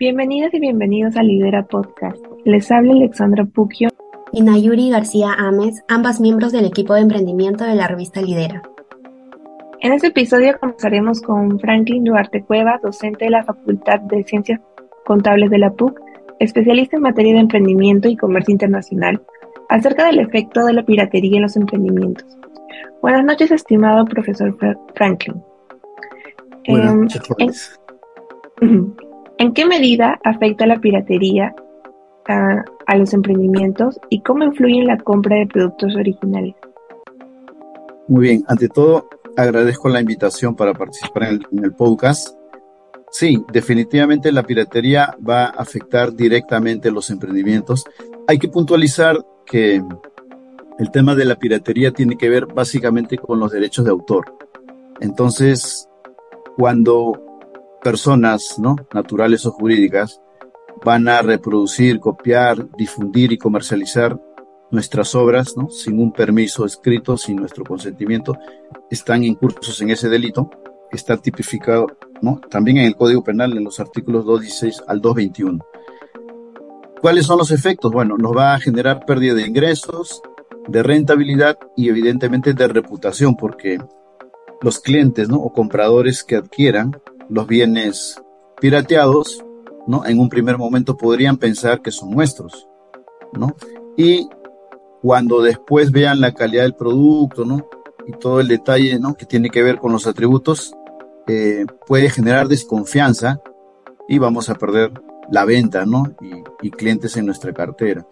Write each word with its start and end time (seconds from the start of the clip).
Bienvenidas 0.00 0.54
y 0.54 0.60
bienvenidos 0.60 1.14
a 1.18 1.22
Lidera 1.22 1.66
Podcast. 1.66 2.16
Les 2.46 2.70
habla 2.70 2.94
Alexandra 2.94 3.44
Pucchio 3.44 3.90
y 4.32 4.40
Nayuri 4.40 4.88
García 4.88 5.34
Ames, 5.36 5.84
ambas 5.88 6.22
miembros 6.22 6.52
del 6.52 6.64
equipo 6.64 6.94
de 6.94 7.02
emprendimiento 7.02 7.64
de 7.64 7.74
la 7.74 7.86
revista 7.86 8.22
Lidera. 8.22 8.62
En 9.80 9.92
este 9.92 10.06
episodio 10.06 10.58
conversaremos 10.58 11.20
con 11.20 11.60
Franklin 11.60 12.04
Duarte 12.04 12.42
Cueva, 12.42 12.80
docente 12.82 13.26
de 13.26 13.32
la 13.32 13.44
Facultad 13.44 14.00
de 14.00 14.24
Ciencias 14.24 14.58
Contables 15.04 15.50
de 15.50 15.58
la 15.58 15.70
PUC, 15.70 16.00
especialista 16.38 16.96
en 16.96 17.02
materia 17.02 17.34
de 17.34 17.40
emprendimiento 17.40 18.08
y 18.08 18.16
comercio 18.16 18.52
internacional, 18.52 19.22
acerca 19.68 20.06
del 20.06 20.20
efecto 20.20 20.64
de 20.64 20.72
la 20.72 20.82
piratería 20.82 21.36
en 21.36 21.42
los 21.42 21.56
emprendimientos. 21.56 22.24
Buenas 23.02 23.22
noches, 23.22 23.50
estimado 23.50 24.06
profesor 24.06 24.56
Franklin. 24.94 25.42
Buenas 26.66 26.94
em, 27.38 27.52
¿En 28.62 29.09
qué 29.54 29.64
medida 29.64 30.20
afecta 30.22 30.66
la 30.66 30.80
piratería 30.80 31.54
a, 32.28 32.96
los 32.96 33.14
emprendimientos 33.14 33.98
y 34.08 34.20
cómo 34.20 34.44
influye 34.44 34.78
en 34.78 34.86
la 34.86 34.98
compra 34.98 35.36
de 35.36 35.46
productos 35.46 35.96
originales? 35.96 36.54
Muy 38.06 38.22
bien, 38.22 38.44
ante 38.48 38.68
todo 38.68 39.08
agradezco 39.36 39.88
la 39.88 40.00
invitación 40.00 40.54
para 40.54 40.74
participar 40.74 41.22
en 41.24 41.64
el, 41.64 41.72
podcast. 41.72 42.36
Sí, 43.10 43.42
definitivamente 43.52 44.30
la 44.30 44.42
piratería 44.42 45.16
va 45.26 45.46
a 45.46 45.50
afectar 45.50 46.14
directamente 46.14 46.90
los 46.90 47.10
emprendimientos. 47.10 47.84
Hay 48.28 48.38
que 48.38 48.48
puntualizar 48.48 49.24
que 49.46 49.82
el 50.78 50.90
tema 50.90 51.14
de 51.14 51.24
la 51.24 51.36
piratería 51.36 51.92
tiene 51.92 52.16
que 52.16 52.28
ver 52.28 52.46
básicamente 52.46 53.16
con 53.16 53.40
los 53.40 53.52
derechos 53.52 53.84
de 53.84 53.90
autor. 53.90 54.36
Entonces, 55.00 55.88
cuando 56.56 57.29
personas, 57.82 58.58
¿no? 58.58 58.76
Naturales 58.92 59.46
o 59.46 59.52
jurídicas, 59.52 60.20
van 60.84 61.08
a 61.08 61.22
reproducir, 61.22 62.00
copiar, 62.00 62.68
difundir 62.76 63.32
y 63.32 63.38
comercializar 63.38 64.18
nuestras 64.70 65.14
obras, 65.14 65.56
¿no? 65.56 65.68
Sin 65.68 65.98
un 65.98 66.12
permiso 66.12 66.64
escrito, 66.64 67.16
sin 67.16 67.36
nuestro 67.36 67.64
consentimiento, 67.64 68.36
están 68.90 69.24
incursos 69.24 69.80
en 69.80 69.90
ese 69.90 70.08
delito, 70.08 70.50
que 70.90 70.96
está 70.96 71.16
tipificado, 71.16 71.86
¿no? 72.20 72.40
También 72.50 72.78
en 72.78 72.84
el 72.86 72.96
Código 72.96 73.22
Penal, 73.22 73.56
en 73.56 73.64
los 73.64 73.80
artículos 73.80 74.24
216 74.24 74.84
al 74.86 75.00
221. 75.00 75.64
¿Cuáles 77.00 77.26
son 77.26 77.38
los 77.38 77.50
efectos? 77.50 77.92
Bueno, 77.92 78.16
nos 78.18 78.36
va 78.36 78.54
a 78.54 78.60
generar 78.60 79.06
pérdida 79.06 79.34
de 79.34 79.46
ingresos, 79.46 80.22
de 80.68 80.82
rentabilidad 80.82 81.58
y 81.76 81.88
evidentemente 81.88 82.52
de 82.52 82.68
reputación, 82.68 83.36
porque 83.36 83.78
los 84.60 84.80
clientes, 84.80 85.28
¿no? 85.28 85.36
O 85.36 85.52
compradores 85.52 86.22
que 86.22 86.36
adquieran 86.36 87.00
los 87.30 87.46
bienes 87.46 88.20
pirateados, 88.60 89.42
¿no? 89.86 90.04
En 90.04 90.18
un 90.18 90.28
primer 90.28 90.58
momento 90.58 90.96
podrían 90.96 91.38
pensar 91.38 91.80
que 91.80 91.92
son 91.92 92.10
nuestros, 92.10 92.68
¿no? 93.32 93.56
Y 93.96 94.28
cuando 95.00 95.40
después 95.40 95.92
vean 95.92 96.20
la 96.20 96.34
calidad 96.34 96.64
del 96.64 96.74
producto, 96.74 97.44
¿no? 97.44 97.68
Y 98.06 98.12
todo 98.12 98.40
el 98.40 98.48
detalle, 98.48 98.98
¿no? 98.98 99.14
Que 99.14 99.26
tiene 99.26 99.48
que 99.48 99.62
ver 99.62 99.78
con 99.78 99.92
los 99.92 100.06
atributos, 100.06 100.74
eh, 101.26 101.64
puede 101.86 102.10
generar 102.10 102.48
desconfianza 102.48 103.40
y 104.08 104.18
vamos 104.18 104.50
a 104.50 104.56
perder 104.56 104.92
la 105.30 105.44
venta, 105.44 105.86
¿no? 105.86 106.04
Y, 106.20 106.66
y, 106.66 106.70
clientes 106.70 107.16
en 107.16 107.26
nuestra 107.26 107.52
cartera. 107.52 108.06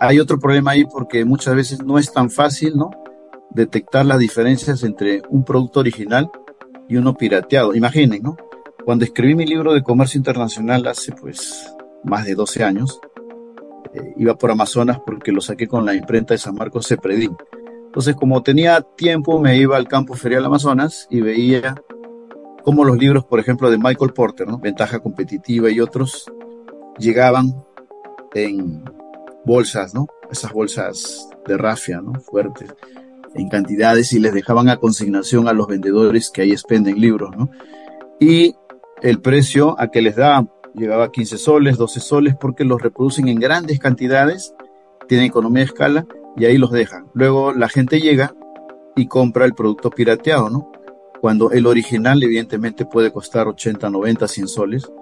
Hay 0.00 0.20
otro 0.20 0.38
problema 0.38 0.72
ahí 0.72 0.84
porque 0.84 1.24
muchas 1.24 1.56
veces 1.56 1.82
no 1.82 1.98
es 1.98 2.12
tan 2.12 2.30
fácil, 2.30 2.76
¿no? 2.76 2.90
Detectar 3.50 4.04
las 4.04 4.18
diferencias 4.18 4.82
entre 4.84 5.22
un 5.30 5.44
producto 5.44 5.80
original 5.80 6.30
y 6.88 6.96
uno 6.96 7.14
pirateado. 7.14 7.74
Imaginen, 7.74 8.22
¿no? 8.22 8.36
Cuando 8.88 9.04
escribí 9.04 9.34
mi 9.34 9.44
libro 9.44 9.74
de 9.74 9.82
comercio 9.82 10.16
internacional 10.16 10.86
hace 10.86 11.12
pues 11.12 11.74
más 12.04 12.24
de 12.24 12.34
12 12.34 12.64
años, 12.64 12.98
eh, 13.92 14.14
iba 14.16 14.38
por 14.38 14.50
Amazonas 14.50 14.98
porque 15.04 15.30
lo 15.30 15.42
saqué 15.42 15.68
con 15.68 15.84
la 15.84 15.92
imprenta 15.92 16.32
de 16.32 16.38
San 16.38 16.54
Marcos 16.54 16.88
Cepredín. 16.88 17.36
Entonces, 17.84 18.16
como 18.16 18.42
tenía 18.42 18.80
tiempo, 18.80 19.38
me 19.40 19.58
iba 19.58 19.76
al 19.76 19.88
campo 19.88 20.14
ferial 20.14 20.46
Amazonas 20.46 21.06
y 21.10 21.20
veía 21.20 21.74
cómo 22.64 22.82
los 22.82 22.96
libros, 22.96 23.26
por 23.26 23.40
ejemplo, 23.40 23.70
de 23.70 23.76
Michael 23.76 24.14
Porter, 24.14 24.48
¿no? 24.48 24.58
Ventaja 24.58 25.00
competitiva 25.00 25.68
y 25.68 25.80
otros, 25.80 26.24
llegaban 26.96 27.62
en 28.32 28.84
bolsas, 29.44 29.92
¿no? 29.92 30.06
Esas 30.30 30.50
bolsas 30.50 31.28
de 31.46 31.58
rafia, 31.58 32.00
¿no? 32.00 32.14
Fuertes, 32.20 32.74
en 33.34 33.50
cantidades 33.50 34.14
y 34.14 34.18
les 34.18 34.32
dejaban 34.32 34.70
a 34.70 34.78
consignación 34.78 35.46
a 35.46 35.52
los 35.52 35.66
vendedores 35.66 36.30
que 36.30 36.40
ahí 36.40 36.52
expenden 36.52 36.98
libros, 36.98 37.36
¿no? 37.36 37.50
Y 38.18 38.54
el 39.02 39.20
precio 39.20 39.76
a 39.78 39.88
que 39.88 40.02
les 40.02 40.16
da 40.16 40.46
llegaba 40.74 41.04
a 41.04 41.12
15 41.12 41.38
soles, 41.38 41.76
12 41.76 42.00
soles, 42.00 42.34
porque 42.36 42.64
los 42.64 42.80
reproducen 42.80 43.28
en 43.28 43.40
grandes 43.40 43.78
cantidades, 43.78 44.54
tienen 45.08 45.26
economía 45.26 45.60
de 45.60 45.66
escala 45.66 46.06
y 46.36 46.44
ahí 46.44 46.58
los 46.58 46.70
dejan. 46.70 47.06
Luego 47.14 47.52
la 47.52 47.68
gente 47.68 48.00
llega 48.00 48.34
y 48.96 49.06
compra 49.06 49.44
el 49.44 49.54
producto 49.54 49.90
pirateado, 49.90 50.50
¿no? 50.50 50.72
Cuando 51.20 51.50
el 51.50 51.66
original 51.66 52.22
evidentemente 52.22 52.84
puede 52.84 53.12
costar 53.12 53.48
80, 53.48 53.90
90, 53.90 54.28
100 54.28 54.48
soles. 54.48 54.92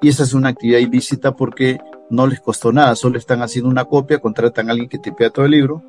Y 0.00 0.08
esa 0.08 0.22
es 0.22 0.32
una 0.32 0.50
actividad 0.50 0.78
ilícita 0.78 1.34
porque 1.34 1.78
no 2.08 2.26
les 2.26 2.40
costó 2.40 2.72
nada, 2.72 2.94
solo 2.94 3.18
están 3.18 3.42
haciendo 3.42 3.68
una 3.68 3.84
copia, 3.84 4.20
contratan 4.20 4.68
a 4.68 4.72
alguien 4.72 4.88
que 4.88 4.98
tipea 4.98 5.30
todo 5.30 5.44
el 5.44 5.50
libro 5.50 5.82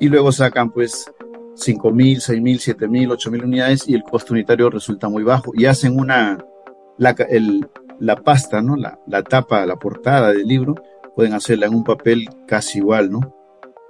y 0.00 0.08
luego 0.08 0.32
sacan 0.32 0.70
pues 0.70 1.12
5.000, 1.54 2.16
6.000, 2.16 2.76
7.000, 2.76 3.08
8.000 3.12 3.44
unidades 3.44 3.88
y 3.88 3.94
el 3.94 4.02
costo 4.02 4.32
unitario 4.32 4.70
resulta 4.70 5.08
muy 5.08 5.22
bajo 5.22 5.52
y 5.54 5.66
hacen 5.66 5.98
una, 5.98 6.44
la, 6.98 7.14
la 7.98 8.16
pasta, 8.16 8.62
¿no? 8.62 8.76
La, 8.76 8.98
la, 9.06 9.22
tapa, 9.22 9.64
la 9.66 9.76
portada 9.76 10.32
del 10.32 10.46
libro, 10.46 10.74
pueden 11.14 11.34
hacerla 11.34 11.66
en 11.66 11.74
un 11.74 11.84
papel 11.84 12.28
casi 12.46 12.78
igual, 12.78 13.10
¿no? 13.10 13.34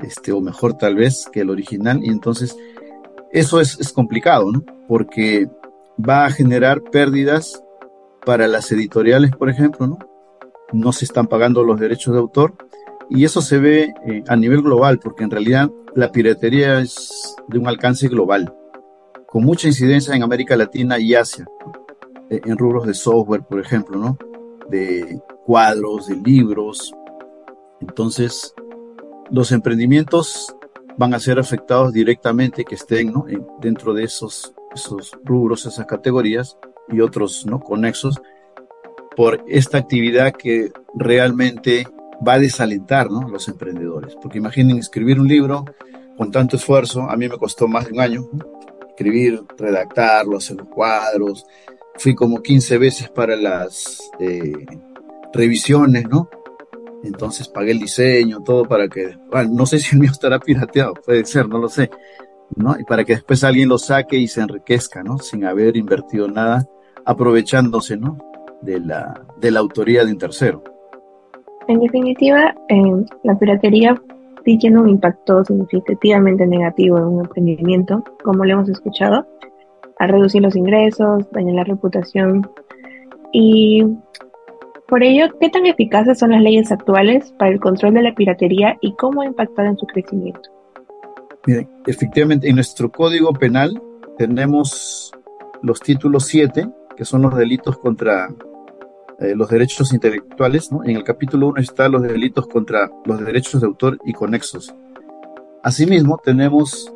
Este, 0.00 0.32
o 0.32 0.40
mejor 0.40 0.74
tal 0.74 0.96
vez 0.96 1.28
que 1.32 1.40
el 1.40 1.50
original. 1.50 2.00
Y 2.02 2.10
entonces, 2.10 2.56
eso 3.32 3.60
es, 3.60 3.78
es 3.80 3.92
complicado, 3.92 4.50
¿no? 4.50 4.64
Porque 4.88 5.48
va 5.98 6.26
a 6.26 6.30
generar 6.30 6.82
pérdidas 6.82 7.62
para 8.24 8.48
las 8.48 8.70
editoriales, 8.72 9.30
por 9.32 9.50
ejemplo, 9.50 9.86
¿no? 9.86 9.98
No 10.72 10.92
se 10.92 11.04
están 11.04 11.26
pagando 11.26 11.62
los 11.64 11.78
derechos 11.78 12.14
de 12.14 12.20
autor. 12.20 12.54
Y 13.10 13.24
eso 13.24 13.42
se 13.42 13.58
ve 13.58 13.92
eh, 14.06 14.24
a 14.28 14.36
nivel 14.36 14.62
global, 14.62 14.98
porque 14.98 15.24
en 15.24 15.30
realidad 15.30 15.70
la 15.94 16.10
piratería 16.10 16.80
es 16.80 17.36
de 17.48 17.58
un 17.58 17.68
alcance 17.68 18.08
global, 18.08 18.54
con 19.26 19.44
mucha 19.44 19.68
incidencia 19.68 20.14
en 20.14 20.22
América 20.22 20.56
Latina 20.56 20.98
y 20.98 21.14
Asia. 21.14 21.44
¿no? 21.60 21.81
En 22.44 22.56
rubros 22.56 22.86
de 22.86 22.94
software, 22.94 23.42
por 23.42 23.60
ejemplo, 23.60 23.98
¿no? 23.98 24.16
De 24.70 25.20
cuadros, 25.44 26.06
de 26.06 26.16
libros. 26.16 26.94
Entonces, 27.80 28.54
los 29.30 29.52
emprendimientos 29.52 30.56
van 30.96 31.14
a 31.14 31.18
ser 31.18 31.38
afectados 31.38 31.92
directamente 31.92 32.64
que 32.64 32.74
estén 32.74 33.12
¿no? 33.12 33.26
dentro 33.60 33.94
de 33.94 34.04
esos, 34.04 34.54
esos 34.74 35.12
rubros, 35.24 35.66
esas 35.66 35.86
categorías 35.86 36.58
y 36.88 37.00
otros 37.00 37.46
¿no? 37.46 37.60
conexos 37.60 38.20
por 39.16 39.44
esta 39.46 39.78
actividad 39.78 40.32
que 40.32 40.72
realmente 40.94 41.86
va 42.26 42.34
a 42.34 42.38
desalentar 42.38 43.10
¿no? 43.10 43.28
los 43.28 43.48
emprendedores. 43.48 44.16
Porque 44.20 44.38
imaginen 44.38 44.78
escribir 44.78 45.20
un 45.20 45.28
libro 45.28 45.64
con 46.16 46.30
tanto 46.30 46.56
esfuerzo, 46.56 47.02
a 47.02 47.16
mí 47.16 47.28
me 47.28 47.38
costó 47.38 47.66
más 47.68 47.86
de 47.86 47.92
un 47.92 48.00
año, 48.00 48.28
escribir, 48.88 49.42
redactarlo, 49.56 50.36
hacer 50.36 50.58
los 50.58 50.68
cuadros, 50.68 51.46
fui 51.96 52.14
como 52.14 52.42
15 52.42 52.78
veces 52.78 53.08
para 53.10 53.36
las 53.36 54.10
eh, 54.18 54.66
revisiones, 55.32 56.08
¿no? 56.08 56.28
Entonces 57.04 57.48
pagué 57.48 57.72
el 57.72 57.80
diseño, 57.80 58.42
todo 58.42 58.64
para 58.64 58.88
que, 58.88 59.16
bueno, 59.30 59.50
no 59.52 59.66
sé 59.66 59.78
si 59.78 59.96
el 59.96 60.02
mío 60.02 60.10
estará 60.10 60.38
pirateado, 60.38 60.94
puede 60.94 61.24
ser, 61.24 61.48
no 61.48 61.58
lo 61.58 61.68
sé, 61.68 61.90
¿no? 62.56 62.78
Y 62.78 62.84
para 62.84 63.04
que 63.04 63.14
después 63.14 63.42
alguien 63.42 63.68
lo 63.68 63.78
saque 63.78 64.16
y 64.16 64.28
se 64.28 64.40
enriquezca, 64.40 65.02
¿no? 65.02 65.18
Sin 65.18 65.44
haber 65.44 65.76
invertido 65.76 66.28
nada, 66.28 66.68
aprovechándose, 67.04 67.96
¿no? 67.96 68.18
De 68.60 68.78
la, 68.78 69.20
de 69.40 69.50
la 69.50 69.60
autoría 69.60 70.04
de 70.04 70.12
un 70.12 70.18
tercero. 70.18 70.62
En 71.66 71.80
definitiva, 71.80 72.54
eh, 72.68 73.04
la 73.24 73.38
piratería 73.38 74.00
sí 74.44 74.58
tiene 74.58 74.80
un 74.80 74.88
impacto 74.88 75.44
significativamente 75.44 76.46
negativo 76.46 76.98
en 76.98 77.04
un 77.04 77.24
emprendimiento, 77.24 78.04
como 78.22 78.44
lo 78.44 78.52
hemos 78.52 78.68
escuchado, 78.68 79.26
a 79.98 80.06
reducir 80.06 80.42
los 80.42 80.56
ingresos, 80.56 81.30
dañar 81.32 81.54
la 81.54 81.64
reputación. 81.64 82.48
Y 83.32 83.84
por 84.86 85.02
ello, 85.02 85.26
¿qué 85.40 85.48
tan 85.48 85.66
eficaces 85.66 86.18
son 86.18 86.32
las 86.32 86.42
leyes 86.42 86.70
actuales 86.70 87.32
para 87.38 87.50
el 87.50 87.60
control 87.60 87.94
de 87.94 88.02
la 88.02 88.14
piratería 88.14 88.76
y 88.80 88.94
cómo 88.94 89.22
ha 89.22 89.26
impactado 89.26 89.68
en 89.68 89.78
su 89.78 89.86
crecimiento? 89.86 90.50
Miren, 91.46 91.68
efectivamente, 91.86 92.48
en 92.48 92.56
nuestro 92.56 92.90
código 92.90 93.32
penal 93.32 93.80
tenemos 94.18 95.12
los 95.62 95.80
títulos 95.80 96.26
7, 96.26 96.68
que 96.96 97.04
son 97.04 97.22
los 97.22 97.34
delitos 97.34 97.78
contra 97.78 98.28
eh, 99.18 99.34
los 99.34 99.48
derechos 99.48 99.92
intelectuales. 99.92 100.70
En 100.84 100.96
el 100.96 101.04
capítulo 101.04 101.48
1 101.48 101.60
están 101.60 101.92
los 101.92 102.02
delitos 102.02 102.46
contra 102.46 102.90
los 103.04 103.24
derechos 103.24 103.60
de 103.60 103.66
autor 103.66 103.98
y 104.04 104.12
conexos. 104.12 104.74
Asimismo, 105.62 106.20
tenemos 106.22 106.92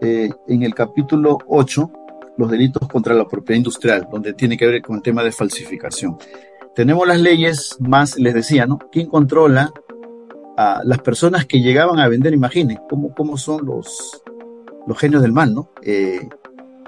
eh, 0.00 0.30
en 0.48 0.62
el 0.62 0.74
capítulo 0.74 1.38
8 1.46 1.90
los 2.40 2.50
delitos 2.50 2.88
contra 2.88 3.14
la 3.14 3.28
propiedad 3.28 3.58
industrial, 3.58 4.08
donde 4.10 4.32
tiene 4.32 4.56
que 4.56 4.66
ver 4.66 4.80
con 4.80 4.96
el 4.96 5.02
tema 5.02 5.22
de 5.22 5.30
falsificación. 5.30 6.16
tenemos 6.74 7.06
las 7.06 7.20
leyes, 7.20 7.76
más 7.80 8.18
les 8.18 8.32
decía, 8.32 8.64
¿no? 8.64 8.78
¿Quién 8.90 9.08
controla 9.08 9.72
a 10.56 10.80
las 10.84 11.00
personas 11.00 11.44
que 11.44 11.60
llegaban 11.60 11.98
a 11.98 12.08
vender? 12.08 12.32
Imaginen 12.32 12.78
cómo, 12.88 13.14
cómo 13.14 13.36
son 13.36 13.66
los, 13.66 14.22
los 14.86 14.98
genios 14.98 15.20
del 15.20 15.32
mal, 15.32 15.52
¿no? 15.52 15.70
Eh, 15.82 16.26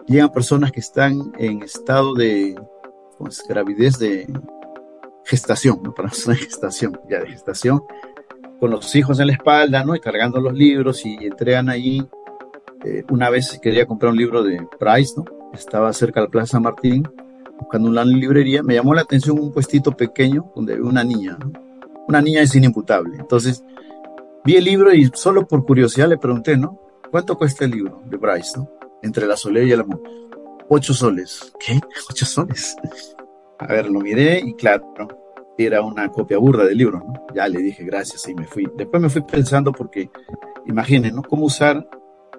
llegan 0.06 0.32
personas 0.32 0.72
que 0.72 0.80
están 0.80 1.32
en 1.38 1.62
estado 1.62 2.14
de 2.14 2.56
gravidez 3.46 3.98
de 3.98 4.26
gestación, 5.24 5.80
¿no? 5.82 5.92
Para 5.94 6.08
nosotros 6.08 6.38
gestación, 6.38 6.98
ya 7.10 7.20
de 7.20 7.28
gestación, 7.28 7.82
con 8.58 8.70
los 8.70 8.94
hijos 8.96 9.20
en 9.20 9.26
la 9.26 9.34
espalda, 9.34 9.84
¿no? 9.84 9.94
Y 9.94 10.00
cargando 10.00 10.40
los 10.40 10.54
libros 10.54 11.04
y 11.04 11.14
entregan 11.20 11.68
allí. 11.68 12.06
Eh, 12.84 13.04
una 13.10 13.28
vez 13.28 13.58
quería 13.62 13.86
comprar 13.86 14.12
un 14.12 14.18
libro 14.18 14.42
de 14.42 14.66
Price, 14.78 15.12
¿no? 15.16 15.41
Estaba 15.52 15.92
cerca 15.92 16.20
de 16.20 16.26
la 16.26 16.30
Plaza 16.30 16.52
San 16.52 16.62
Martín, 16.62 17.08
buscando 17.58 17.88
una 17.88 18.04
librería. 18.04 18.62
Me 18.62 18.74
llamó 18.74 18.94
la 18.94 19.02
atención 19.02 19.38
un 19.38 19.52
puestito 19.52 19.92
pequeño 19.96 20.50
donde 20.54 20.74
había 20.74 20.86
una 20.86 21.04
niña. 21.04 21.38
Una 22.08 22.20
niña 22.20 22.42
es 22.42 22.54
inimputable. 22.54 23.16
Entonces, 23.18 23.64
vi 24.44 24.56
el 24.56 24.64
libro 24.64 24.92
y 24.92 25.10
solo 25.14 25.46
por 25.46 25.64
curiosidad 25.64 26.08
le 26.08 26.18
pregunté, 26.18 26.56
¿no? 26.56 26.80
¿Cuánto 27.10 27.36
cuesta 27.36 27.64
el 27.64 27.72
libro 27.72 28.02
de 28.06 28.16
Bryce. 28.16 28.60
Entre 29.02 29.26
la 29.26 29.36
soledad 29.36 29.66
y 29.66 29.72
el 29.72 29.80
amor. 29.80 30.02
Ocho 30.68 30.94
soles. 30.94 31.52
¿Qué? 31.58 31.80
Ocho 32.10 32.24
soles. 32.24 32.76
A 33.58 33.66
ver, 33.66 33.90
lo 33.90 34.00
miré 34.00 34.40
y 34.40 34.54
claro, 34.54 34.94
era 35.58 35.82
una 35.82 36.08
copia 36.08 36.38
burda 36.38 36.64
del 36.64 36.78
libro. 36.78 37.04
Ya 37.34 37.48
le 37.48 37.60
dije 37.60 37.84
gracias 37.84 38.26
y 38.28 38.34
me 38.34 38.46
fui. 38.46 38.68
Después 38.76 39.02
me 39.02 39.08
fui 39.08 39.22
pensando 39.22 39.72
porque, 39.72 40.10
imaginen, 40.66 41.16
¿no? 41.16 41.22
Cómo 41.22 41.46
usar 41.46 41.86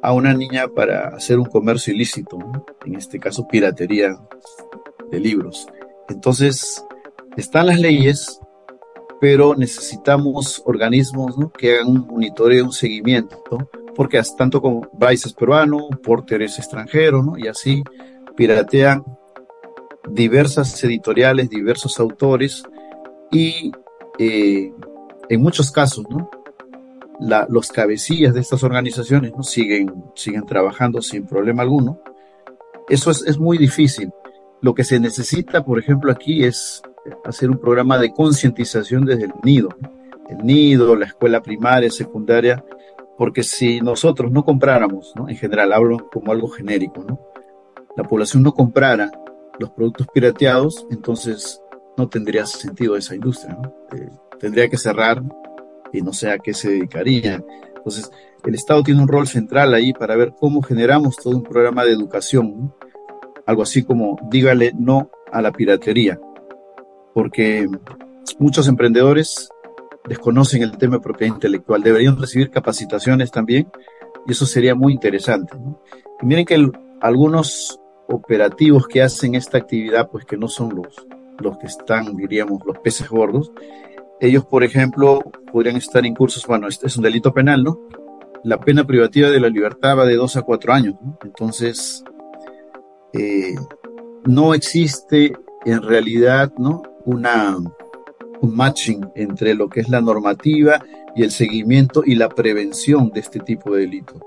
a 0.04 0.12
una 0.12 0.34
niña 0.34 0.68
para 0.68 1.08
hacer 1.16 1.40
un 1.40 1.46
comercio 1.46 1.94
ilícito, 1.94 2.38
en 2.86 2.96
este 2.96 3.20
caso 3.20 3.48
piratería 3.48 4.20
de 5.10 5.20
libros. 5.20 5.66
Entonces, 6.10 6.86
están 7.38 7.68
las 7.68 7.80
leyes, 7.80 8.38
pero 9.22 9.56
necesitamos 9.56 10.62
organismos 10.66 11.36
que 11.58 11.76
hagan 11.76 11.88
un 11.88 12.08
monitoreo, 12.08 12.66
un 12.66 12.74
seguimiento, 12.74 13.42
porque 13.96 14.22
tanto 14.38 14.62
como 14.62 14.90
Bryce 14.92 15.30
es 15.30 15.34
peruano, 15.34 15.88
Porter 16.04 16.42
es 16.42 16.60
extranjero, 16.60 17.36
y 17.38 17.48
así 17.48 17.82
piratean 18.36 19.06
diversas 20.10 20.84
editoriales, 20.84 21.50
diversos 21.50 21.98
autores, 22.02 22.64
y 23.32 23.72
eh, 24.20 24.74
en 25.30 25.42
muchos 25.42 25.72
casos, 25.72 26.04
¿no? 26.10 26.30
Los 27.50 27.72
cabecillas 27.72 28.34
de 28.34 28.42
estas 28.42 28.64
organizaciones 28.64 29.32
siguen, 29.42 30.04
siguen 30.16 30.46
trabajando 30.46 31.02
sin 31.02 31.26
problema 31.26 31.64
alguno. 31.64 32.00
Eso 32.90 33.12
es, 33.12 33.24
es 33.26 33.38
muy 33.38 33.58
difícil. 33.58 34.12
Lo 34.62 34.74
que 34.74 34.84
se 34.84 35.00
necesita, 35.00 35.64
por 35.64 35.80
ejemplo, 35.80 36.12
aquí 36.12 36.44
es 36.44 36.82
hacer 37.26 37.50
un 37.50 37.58
programa 37.58 37.98
de 37.98 38.12
concientización 38.14 39.06
desde 39.06 39.26
el 39.26 39.34
nido. 39.44 39.70
El 40.30 40.46
nido, 40.46 40.96
la 40.96 41.06
escuela 41.06 41.42
primaria, 41.42 41.90
secundaria, 41.92 42.64
porque 43.18 43.44
si 43.44 43.82
nosotros 43.82 44.32
no 44.32 44.44
compráramos, 44.44 45.14
en 45.28 45.36
general 45.36 45.74
hablo 45.74 46.10
como 46.12 46.32
algo 46.32 46.48
genérico, 46.48 47.06
la 47.96 48.04
población 48.04 48.44
no 48.44 48.54
comprara 48.54 49.12
los 49.60 49.70
productos 49.72 50.08
pirateados, 50.14 50.88
entonces 50.90 51.62
no 51.98 52.08
tendría 52.10 52.46
sentido 52.46 52.96
esa 52.96 53.16
industria. 53.16 53.58
Eh, 53.96 54.10
tendría 54.40 54.68
que 54.68 54.78
cerrar 54.78 55.22
y 55.94 56.02
no 56.02 56.12
sé 56.12 56.32
a 56.32 56.40
qué 56.40 56.54
se 56.54 56.72
dedicaría. 56.72 57.44
Entonces, 57.76 58.12
el 58.46 58.56
Estado 58.56 58.84
tiene 58.84 59.02
un 59.02 59.08
rol 59.08 59.28
central 59.28 59.74
ahí 59.74 59.94
para 59.94 60.16
ver 60.16 60.34
cómo 60.38 60.62
generamos 60.62 61.16
todo 61.16 61.38
un 61.38 61.44
programa 61.44 61.86
de 61.86 61.94
educación, 61.94 62.74
algo 63.46 63.62
así 63.62 63.84
como 63.84 64.18
dígale 64.30 64.74
no 64.78 65.10
a 65.32 65.42
la 65.42 65.52
piratería, 65.52 66.20
porque 67.14 67.68
muchos 68.40 68.68
emprendedores 68.68 69.50
desconocen 70.08 70.64
el 70.64 70.78
tema 70.78 70.98
de 70.98 71.04
propiedad 71.04 71.34
intelectual, 71.34 71.82
deberían 71.82 72.20
recibir 72.20 72.50
capacitaciones 72.50 73.32
también 73.32 73.72
y 74.28 74.32
eso 74.32 74.46
sería 74.46 74.76
muy 74.76 74.94
interesante. 74.94 75.56
Y 76.22 76.26
miren 76.26 76.46
que 76.46 76.72
algunos 77.02 77.80
operativos 78.08 78.88
que 78.88 79.02
hacen 79.02 79.36
esta 79.36 79.58
actividad, 79.58 80.10
pues 80.10 80.26
que 80.26 80.38
no 80.38 80.48
son 80.48 80.76
los, 80.76 81.08
los 81.40 81.58
que 81.58 81.68
están, 81.68 82.16
diríamos, 82.16 82.62
los 82.66 82.78
peces 82.80 83.10
gordos, 83.10 83.52
ellos, 84.24 84.46
por 84.46 84.64
ejemplo, 84.64 85.22
podrían 85.52 85.76
estar 85.76 86.06
en 86.06 86.16
cursos, 86.16 86.48
bueno, 86.48 86.70
este 86.70 86.88
es 86.88 86.96
un 86.96 87.04
delito 87.04 87.34
penal, 87.34 87.62
¿no? 87.62 87.78
La 88.46 88.58
pena 88.58 88.88
privativa 88.88 89.30
de 89.30 89.40
la 89.42 89.50
libertad 89.50 89.98
va 89.98 90.06
de 90.06 90.16
dos 90.16 90.38
a 90.38 90.44
cuatro 90.44 90.72
años, 90.72 90.96
¿no? 91.02 91.18
Entonces, 91.26 92.06
eh, 93.12 93.56
no 94.24 94.54
existe 94.54 95.34
en 95.66 95.82
realidad, 95.82 96.54
¿no? 96.58 96.84
Una, 97.04 97.58
un 98.42 98.56
matching 98.56 99.10
entre 99.16 99.56
lo 99.56 99.68
que 99.68 99.82
es 99.82 99.90
la 99.90 100.00
normativa 100.00 100.82
y 101.18 101.24
el 101.24 101.32
seguimiento 101.32 102.02
y 102.06 102.16
la 102.16 102.30
prevención 102.30 103.12
de 103.12 103.20
este 103.20 103.42
tipo 103.42 103.76
de 103.76 103.82
delito. 103.82 104.22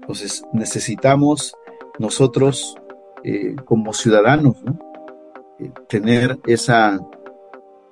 Entonces, 0.00 0.44
necesitamos 0.54 1.54
nosotros, 1.98 2.74
eh, 3.22 3.54
como 3.66 3.92
ciudadanos, 3.92 4.62
¿no? 4.64 4.78
Eh, 5.58 5.70
tener 5.88 6.38
esa, 6.46 6.98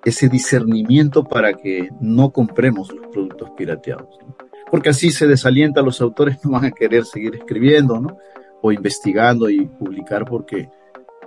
ese 0.05 0.29
discernimiento 0.29 1.25
para 1.25 1.55
que 1.55 1.91
no 2.01 2.31
compremos 2.31 2.93
los 2.93 3.07
productos 3.09 3.51
pirateados. 3.57 4.19
Porque 4.71 4.91
así 4.91 5.11
se 5.11 5.27
desalienta, 5.27 5.83
los 5.83 6.01
autores 6.01 6.39
no 6.45 6.53
van 6.53 6.67
a 6.67 6.71
querer 6.71 7.05
seguir 7.05 7.35
escribiendo, 7.37 8.01
¿no? 8.01 8.19
O 8.63 8.73
investigando 8.73 9.49
y 9.51 9.67
publicar 9.67 10.25
porque, 10.25 10.69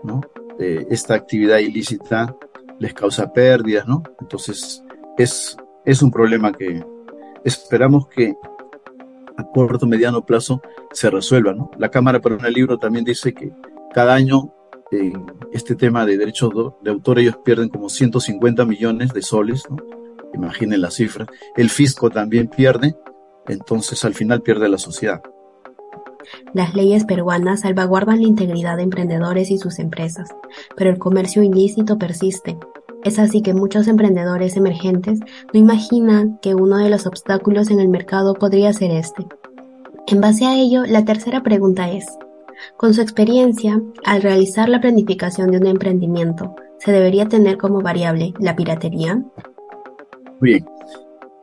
¿no? 0.03 0.21
Eh, 0.59 0.87
esta 0.89 1.13
actividad 1.15 1.59
ilícita 1.59 2.35
les 2.79 2.93
causa 2.93 3.31
pérdidas, 3.31 3.87
¿no? 3.87 4.03
Entonces, 4.19 4.83
es, 5.17 5.57
es 5.85 6.01
un 6.01 6.11
problema 6.11 6.51
que 6.51 6.83
esperamos 7.43 8.07
que 8.07 8.35
a 9.37 9.43
corto, 9.43 9.85
mediano 9.85 10.25
plazo 10.25 10.61
se 10.91 11.09
resuelva, 11.09 11.53
¿no? 11.53 11.69
La 11.77 11.89
Cámara 11.89 12.19
para 12.19 12.35
el 12.47 12.53
Libro 12.53 12.77
también 12.77 13.05
dice 13.05 13.33
que 13.33 13.51
cada 13.93 14.15
año 14.15 14.53
en 14.91 15.25
este 15.51 15.75
tema 15.75 16.05
de 16.05 16.17
derechos 16.17 16.51
de 16.81 16.91
autor, 16.91 17.19
ellos 17.19 17.37
pierden 17.43 17.69
como 17.69 17.89
150 17.89 18.65
millones 18.65 19.13
de 19.13 19.21
soles, 19.21 19.63
¿no? 19.69 19.77
Imaginen 20.33 20.81
la 20.81 20.91
cifra. 20.91 21.25
El 21.55 21.69
fisco 21.69 22.09
también 22.09 22.47
pierde, 22.47 22.95
entonces 23.47 24.03
al 24.05 24.13
final 24.13 24.41
pierde 24.41 24.69
la 24.69 24.77
sociedad. 24.77 25.21
Las 26.53 26.73
leyes 26.73 27.05
peruanas 27.05 27.61
salvaguardan 27.61 28.21
la 28.21 28.27
integridad 28.27 28.77
de 28.77 28.83
emprendedores 28.83 29.49
y 29.49 29.57
sus 29.57 29.79
empresas, 29.79 30.29
pero 30.75 30.89
el 30.89 30.97
comercio 30.97 31.43
ilícito 31.43 31.97
persiste. 31.97 32.57
Es 33.03 33.19
así 33.19 33.41
que 33.41 33.53
muchos 33.53 33.87
emprendedores 33.87 34.57
emergentes 34.57 35.19
no 35.53 35.59
imaginan 35.59 36.39
que 36.41 36.55
uno 36.55 36.77
de 36.77 36.89
los 36.89 37.05
obstáculos 37.05 37.71
en 37.71 37.79
el 37.79 37.87
mercado 37.87 38.33
podría 38.33 38.73
ser 38.73 38.91
este. 38.91 39.25
En 40.07 40.19
base 40.19 40.45
a 40.45 40.55
ello, 40.55 40.83
la 40.85 41.05
tercera 41.05 41.43
pregunta 41.43 41.89
es, 41.89 42.05
con 42.75 42.93
su 42.93 43.01
experiencia, 43.01 43.81
al 44.05 44.21
realizar 44.21 44.69
la 44.69 44.81
planificación 44.81 45.51
de 45.51 45.57
un 45.57 45.67
emprendimiento, 45.67 46.55
¿se 46.79 46.91
debería 46.91 47.27
tener 47.27 47.57
como 47.57 47.81
variable 47.81 48.33
la 48.39 48.55
piratería? 48.55 49.23
Bien. 50.39 50.65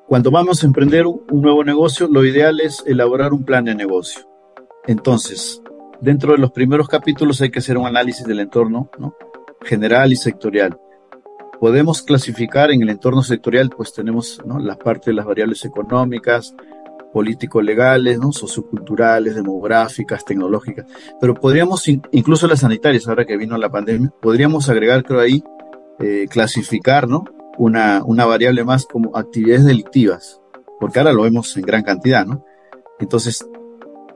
Cuando 0.07 0.31
vamos 0.31 0.63
a 0.63 0.67
emprender 0.67 1.07
un 1.07 1.41
nuevo 1.41 1.65
negocio, 1.65 2.07
lo 2.09 2.25
ideal 2.25 2.61
es 2.61 2.85
elaborar 2.87 3.33
un 3.33 3.45
plan 3.45 3.65
de 3.65 3.75
negocio. 3.75 4.29
Entonces, 4.87 5.63
dentro 6.01 6.33
de 6.33 6.39
los 6.39 6.53
primeros 6.53 6.89
capítulos 6.89 7.41
hay 7.41 7.51
que 7.51 7.61
hacer 7.61 7.79
un 7.79 7.87
análisis 7.87 8.27
del 8.27 8.41
entorno 8.41 8.91
general 9.63 10.13
y 10.13 10.17
sectorial. 10.17 10.79
Podemos 11.59 12.03
clasificar 12.03 12.71
en 12.71 12.83
el 12.83 12.91
entorno 12.91 13.23
sectorial, 13.23 13.71
pues 13.71 13.95
tenemos 13.95 14.43
la 14.59 14.77
parte 14.77 15.11
de 15.11 15.15
las 15.15 15.25
variables 15.25 15.65
económicas, 15.65 16.55
político-legales, 17.15 18.19
¿no? 18.19 18.33
socioculturales, 18.33 19.37
demográficas, 19.37 20.25
tecnológicas, 20.25 20.85
pero 21.21 21.33
podríamos, 21.33 21.87
incluso 21.87 22.49
las 22.49 22.61
sanitarias, 22.61 23.07
ahora 23.07 23.25
que 23.25 23.37
vino 23.37 23.57
la 23.57 23.71
pandemia, 23.71 24.13
podríamos 24.21 24.69
agregar, 24.69 25.05
creo 25.05 25.21
ahí, 25.21 25.45
eh, 26.01 26.27
clasificar, 26.29 27.09
¿no? 27.09 27.25
Una, 27.57 28.03
una 28.05 28.25
variable 28.27 28.65
más 28.65 28.85
como 28.85 29.17
actividades 29.17 29.65
delictivas, 29.65 30.43
porque 30.81 30.99
ahora 30.99 31.13
lo 31.13 31.23
vemos 31.23 31.57
en 31.57 31.63
gran 31.63 31.85
cantidad, 31.85 32.27
¿no? 32.27 32.45
Entonces, 32.99 33.47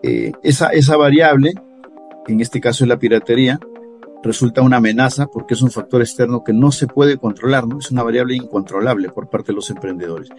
eh, 0.03 0.33
esa, 0.43 0.71
esa 0.71 0.97
variable, 0.97 1.53
en 2.27 2.41
este 2.41 2.61
caso 2.61 2.83
es 2.83 2.89
la 2.89 2.99
piratería, 2.99 3.61
resulta 4.25 4.61
una 4.61 4.79
amenaza 4.79 5.29
porque 5.29 5.55
es 5.55 5.63
un 5.63 5.71
factor 5.71 6.01
externo 6.01 6.43
que 6.43 6.53
no 6.53 6.73
se 6.73 6.89
puede 6.89 7.17
controlar, 7.17 7.69
¿no? 7.69 7.79
Es 7.79 7.93
una 7.93 8.03
variable 8.03 8.35
incontrolable 8.35 9.11
por 9.11 9.31
parte 9.31 9.53
de 9.53 9.55
los 9.55 9.71
emprendedores 9.71 10.31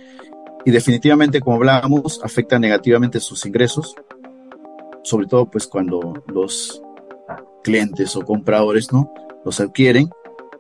y 0.66 0.72
definitivamente, 0.72 1.40
como 1.42 1.56
hablábamos, 1.58 2.22
afecta 2.24 2.60
negativamente 2.60 3.20
sus 3.20 3.46
ingresos, 3.46 3.96
sobre 5.04 5.28
todo 5.28 5.50
pues 5.50 5.68
cuando 5.68 6.24
los 6.28 6.82
clientes 7.64 8.16
o 8.16 8.22
compradores 8.22 8.92
no 8.92 9.14
los 9.46 9.60
adquieren 9.60 10.10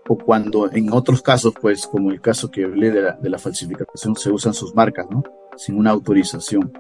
o 0.08 0.18
cuando 0.18 0.72
en 0.72 0.91
otros 0.91 1.22
casos, 1.22 1.53
pues 1.62 1.86
como 1.86 2.12
el 2.12 2.22
caso 2.22 2.50
que 2.50 2.63
hablé 2.63 2.91
de 2.91 3.01
la, 3.01 3.12
de 3.13 3.29
la 3.29 3.38
falsificación, 3.38 4.15
se 4.15 4.32
usan 4.32 4.53
sus 4.53 4.74
marcas, 4.74 5.06
¿no? 5.10 5.24
Sin 5.56 5.77
una 5.77 5.91
autorización. 5.91 6.74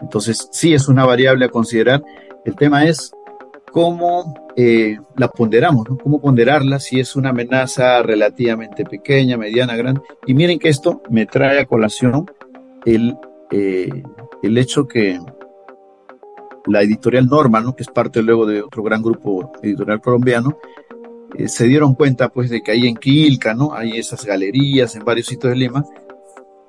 Entonces, 0.00 0.48
sí 0.52 0.74
es 0.74 0.88
una 0.88 1.04
variable 1.04 1.46
a 1.46 1.48
considerar. 1.48 2.04
El 2.44 2.54
tema 2.54 2.84
es 2.84 3.10
cómo 3.72 4.32
eh, 4.56 4.98
la 5.16 5.28
ponderamos, 5.28 5.88
¿no? 5.88 5.98
Cómo 5.98 6.20
ponderarla, 6.20 6.78
si 6.78 7.00
es 7.00 7.16
una 7.16 7.30
amenaza 7.30 8.00
relativamente 8.02 8.84
pequeña, 8.84 9.36
mediana, 9.36 9.76
grande. 9.76 10.00
Y 10.26 10.34
miren 10.34 10.58
que 10.60 10.68
esto 10.68 11.02
me 11.10 11.26
trae 11.26 11.60
a 11.60 11.66
colación 11.66 12.30
el, 12.84 13.16
eh, 13.50 14.02
el 14.42 14.58
hecho 14.58 14.86
que 14.86 15.20
la 16.66 16.82
editorial 16.82 17.26
Norma, 17.26 17.60
¿no? 17.60 17.74
que 17.74 17.82
es 17.82 17.88
parte 17.88 18.22
luego 18.22 18.46
de 18.46 18.62
otro 18.62 18.82
gran 18.82 19.02
grupo 19.02 19.52
editorial 19.62 20.00
colombiano, 20.00 20.58
eh, 21.36 21.48
se 21.48 21.64
dieron 21.64 21.94
cuenta 21.94 22.28
pues 22.28 22.50
de 22.50 22.62
que 22.62 22.72
hay 22.72 22.86
en 22.86 22.96
Quilca, 22.96 23.54
¿no? 23.54 23.74
Hay 23.74 23.98
esas 23.98 24.24
galerías 24.24 24.96
en 24.96 25.04
varios 25.04 25.26
sitios 25.26 25.52
de 25.52 25.58
Lima 25.58 25.84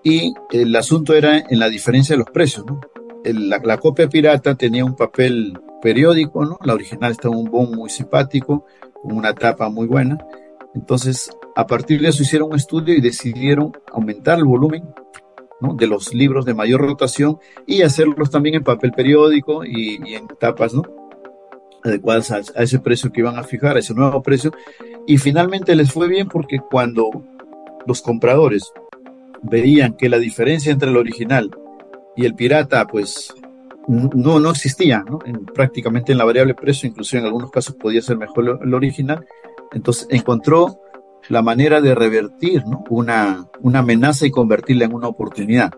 y 0.04 0.34
el 0.52 0.76
asunto 0.76 1.14
era 1.14 1.38
en 1.38 1.60
la 1.60 1.70
diferencia 1.70 2.14
de 2.14 2.20
los 2.20 2.30
precios, 2.30 2.66
¿no? 2.66 2.80
la, 3.24 3.78
copia 3.78 4.08
pirata 4.08 4.56
tenía 4.56 4.86
un 4.86 4.96
papel 4.96 5.58
periódico, 5.82 6.46
¿no? 6.46 6.58
La 6.64 6.74
original 6.74 7.12
estaba 7.12 7.36
un 7.36 7.50
bon 7.50 7.72
muy 7.76 7.90
simpático, 7.90 8.66
con 9.02 9.14
una 9.14 9.34
tapa 9.34 9.70
muy 9.70 9.88
buena. 9.88 10.18
Entonces, 10.76 11.30
a 11.56 11.66
partir 11.68 12.02
de 12.02 12.10
eso 12.10 12.24
hicieron 12.24 12.50
un 12.50 12.56
estudio 12.56 12.94
y 12.94 13.02
decidieron 13.02 13.72
aumentar 13.92 14.38
el 14.38 14.46
volumen 14.46 14.84
de 15.62 15.88
los 15.88 16.14
libros 16.14 16.46
de 16.46 16.54
mayor 16.54 16.82
rotación 16.82 17.38
y 17.66 17.82
hacerlos 17.82 18.30
también 18.30 18.56
en 18.56 18.64
papel 18.64 18.92
periódico 18.92 19.66
y, 19.66 20.14
en 20.14 20.28
tapas, 20.40 20.74
¿no? 20.74 20.84
adecuadas 21.84 22.32
a, 22.32 22.40
ese 22.62 22.80
precio 22.80 23.12
que 23.12 23.22
iban 23.22 23.38
a 23.38 23.44
fijar, 23.44 23.76
a 23.76 23.80
ese 23.80 23.94
nuevo 23.94 24.22
precio. 24.22 24.52
Y 25.08 25.18
finalmente 25.18 25.76
les 25.76 25.92
fue 25.92 26.08
bien 26.08 26.28
porque 26.28 26.60
cuando 26.60 27.10
los 27.86 28.02
compradores 28.02 28.72
veían 29.42 29.94
que 29.94 30.10
la 30.10 30.18
diferencia 30.18 30.72
entre 30.72 30.90
el 30.90 30.98
original 30.98 31.52
y 32.16 32.26
el 32.26 32.36
pirata, 32.36 32.86
pues 32.88 33.34
no, 33.88 34.40
no 34.40 34.52
existía, 34.52 35.04
¿no? 35.10 35.20
En, 35.26 35.46
prácticamente 35.46 36.12
en 36.12 36.18
la 36.18 36.26
variable 36.26 36.54
precio, 36.54 36.88
incluso 36.88 37.18
en 37.18 37.26
algunos 37.26 37.50
casos 37.50 37.76
podía 37.76 38.02
ser 38.02 38.18
mejor 38.18 38.60
el 38.62 38.74
original. 38.74 39.26
Entonces 39.72 40.08
encontró 40.10 40.82
la 41.30 41.42
manera 41.42 41.80
de 41.80 41.96
revertir 41.96 42.66
¿no? 42.66 42.84
una, 42.90 43.48
una 43.62 43.80
amenaza 43.80 44.26
y 44.26 44.32
convertirla 44.32 44.86
en 44.86 44.94
una 44.94 45.08
oportunidad. 45.08 45.72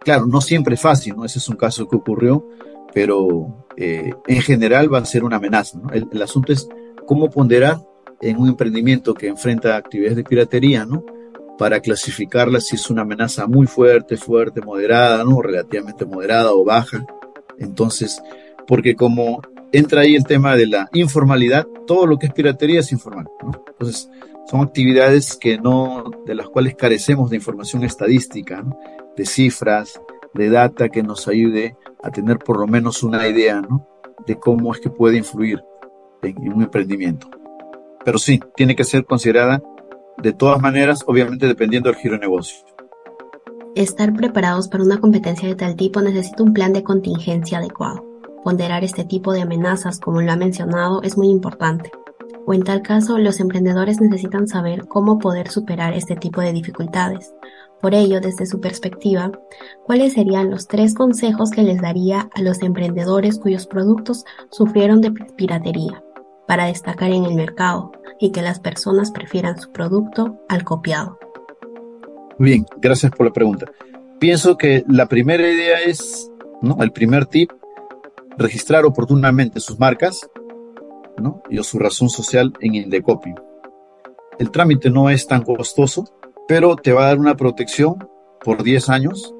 Claro, 0.00 0.26
no 0.26 0.40
siempre 0.40 0.74
es 0.74 0.80
fácil, 0.80 1.16
¿no? 1.16 1.24
Ese 1.24 1.38
es 1.38 1.48
un 1.48 1.56
caso 1.56 1.88
que 1.88 1.96
ocurrió, 1.96 2.46
pero 2.92 3.66
eh, 3.76 4.12
en 4.26 4.42
general 4.42 4.92
va 4.92 4.98
a 4.98 5.04
ser 5.04 5.24
una 5.24 5.36
amenaza. 5.36 5.78
El, 5.92 6.22
asunto 6.22 6.52
es 6.52 6.68
cómo 7.06 7.30
ponderar 7.30 7.78
en 8.20 8.38
un 8.38 8.48
emprendimiento 8.48 9.14
que 9.14 9.28
enfrenta 9.28 9.76
actividades 9.76 10.16
de 10.16 10.24
piratería, 10.24 10.84
¿no? 10.84 11.04
Para 11.56 11.80
clasificarla 11.80 12.60
si 12.60 12.76
es 12.76 12.90
una 12.90 13.02
amenaza 13.02 13.46
muy 13.46 13.66
fuerte, 13.66 14.16
fuerte, 14.16 14.60
moderada, 14.60 15.22
¿no? 15.24 15.40
Relativamente 15.40 16.04
moderada 16.06 16.52
o 16.52 16.64
baja. 16.64 17.04
Entonces, 17.58 18.22
porque 18.66 18.96
como 18.96 19.42
entra 19.70 20.00
ahí 20.00 20.16
el 20.16 20.24
tema 20.24 20.56
de 20.56 20.66
la 20.66 20.88
informalidad, 20.92 21.66
todo 21.86 22.06
lo 22.06 22.18
que 22.18 22.26
es 22.26 22.32
piratería 22.32 22.80
es 22.80 22.90
informal. 22.90 23.28
Entonces, 23.72 24.08
son 24.50 24.62
actividades 24.62 25.36
que 25.36 25.58
no, 25.58 26.10
de 26.26 26.34
las 26.34 26.48
cuales 26.48 26.74
carecemos 26.74 27.30
de 27.30 27.36
información 27.36 27.84
estadística, 27.84 28.64
de 29.16 29.24
cifras, 29.24 30.00
de 30.34 30.50
data 30.50 30.88
que 30.88 31.04
nos 31.04 31.28
ayude 31.28 31.76
a 32.02 32.10
tener 32.10 32.38
por 32.38 32.58
lo 32.58 32.66
menos 32.66 33.04
una 33.04 33.28
idea 33.28 33.62
de 34.26 34.36
cómo 34.36 34.74
es 34.74 34.80
que 34.80 34.90
puede 34.90 35.18
influir 35.18 35.62
en, 36.22 36.36
en 36.44 36.52
un 36.52 36.62
emprendimiento. 36.62 37.30
Pero 38.04 38.18
sí, 38.18 38.40
tiene 38.56 38.74
que 38.74 38.82
ser 38.82 39.04
considerada 39.04 39.62
de 40.18 40.32
todas 40.32 40.60
maneras, 40.60 41.04
obviamente 41.06 41.46
dependiendo 41.46 41.88
del 41.88 41.98
giro 41.98 42.14
de 42.14 42.20
negocio. 42.20 42.58
Estar 43.76 44.12
preparados 44.14 44.66
para 44.66 44.82
una 44.82 44.98
competencia 44.98 45.48
de 45.48 45.54
tal 45.54 45.76
tipo 45.76 46.00
necesita 46.00 46.42
un 46.42 46.54
plan 46.54 46.72
de 46.72 46.82
contingencia 46.82 47.58
adecuado. 47.58 48.04
Ponderar 48.42 48.82
este 48.82 49.04
tipo 49.04 49.32
de 49.32 49.42
amenazas, 49.42 50.00
como 50.00 50.20
lo 50.22 50.32
ha 50.32 50.36
mencionado, 50.36 51.02
es 51.02 51.16
muy 51.16 51.28
importante. 51.28 51.92
En 52.52 52.62
tal 52.62 52.82
caso, 52.82 53.18
los 53.18 53.40
emprendedores 53.40 54.00
necesitan 54.00 54.48
saber 54.48 54.86
cómo 54.88 55.18
poder 55.18 55.48
superar 55.48 55.94
este 55.94 56.16
tipo 56.16 56.40
de 56.40 56.52
dificultades, 56.52 57.32
por 57.80 57.94
ello, 57.94 58.20
desde 58.20 58.44
su 58.44 58.60
perspectiva, 58.60 59.32
¿cuáles 59.84 60.12
serían 60.12 60.50
los 60.50 60.68
tres 60.68 60.94
consejos 60.94 61.50
que 61.50 61.62
les 61.62 61.80
daría 61.80 62.28
a 62.34 62.42
los 62.42 62.60
emprendedores 62.62 63.38
cuyos 63.38 63.66
productos 63.66 64.24
sufrieron 64.50 65.00
de 65.00 65.12
piratería 65.12 66.02
para 66.46 66.66
destacar 66.66 67.10
en 67.10 67.24
el 67.24 67.34
mercado 67.34 67.92
y 68.18 68.32
que 68.32 68.42
las 68.42 68.60
personas 68.60 69.10
prefieran 69.10 69.58
su 69.58 69.72
producto 69.72 70.38
al 70.48 70.62
copiado? 70.62 71.18
Bien, 72.38 72.66
gracias 72.78 73.12
por 73.12 73.26
la 73.26 73.32
pregunta. 73.32 73.66
Pienso 74.18 74.58
que 74.58 74.84
la 74.86 75.06
primera 75.06 75.48
idea 75.50 75.78
es, 75.78 76.30
¿no? 76.60 76.82
El 76.82 76.92
primer 76.92 77.24
tip, 77.24 77.50
registrar 78.36 78.84
oportunamente 78.84 79.58
sus 79.60 79.78
marcas, 79.78 80.28
Y 81.50 81.62
su 81.62 81.78
razón 81.78 82.08
social 82.08 82.52
en 82.60 82.74
Indecopy. 82.74 83.34
El 84.38 84.50
trámite 84.50 84.90
no 84.90 85.10
es 85.10 85.26
tan 85.26 85.42
costoso, 85.42 86.04
pero 86.48 86.76
te 86.76 86.92
va 86.92 87.04
a 87.04 87.06
dar 87.08 87.18
una 87.18 87.36
protección 87.36 88.08
por 88.42 88.62
10 88.62 88.88
años, 88.88 89.34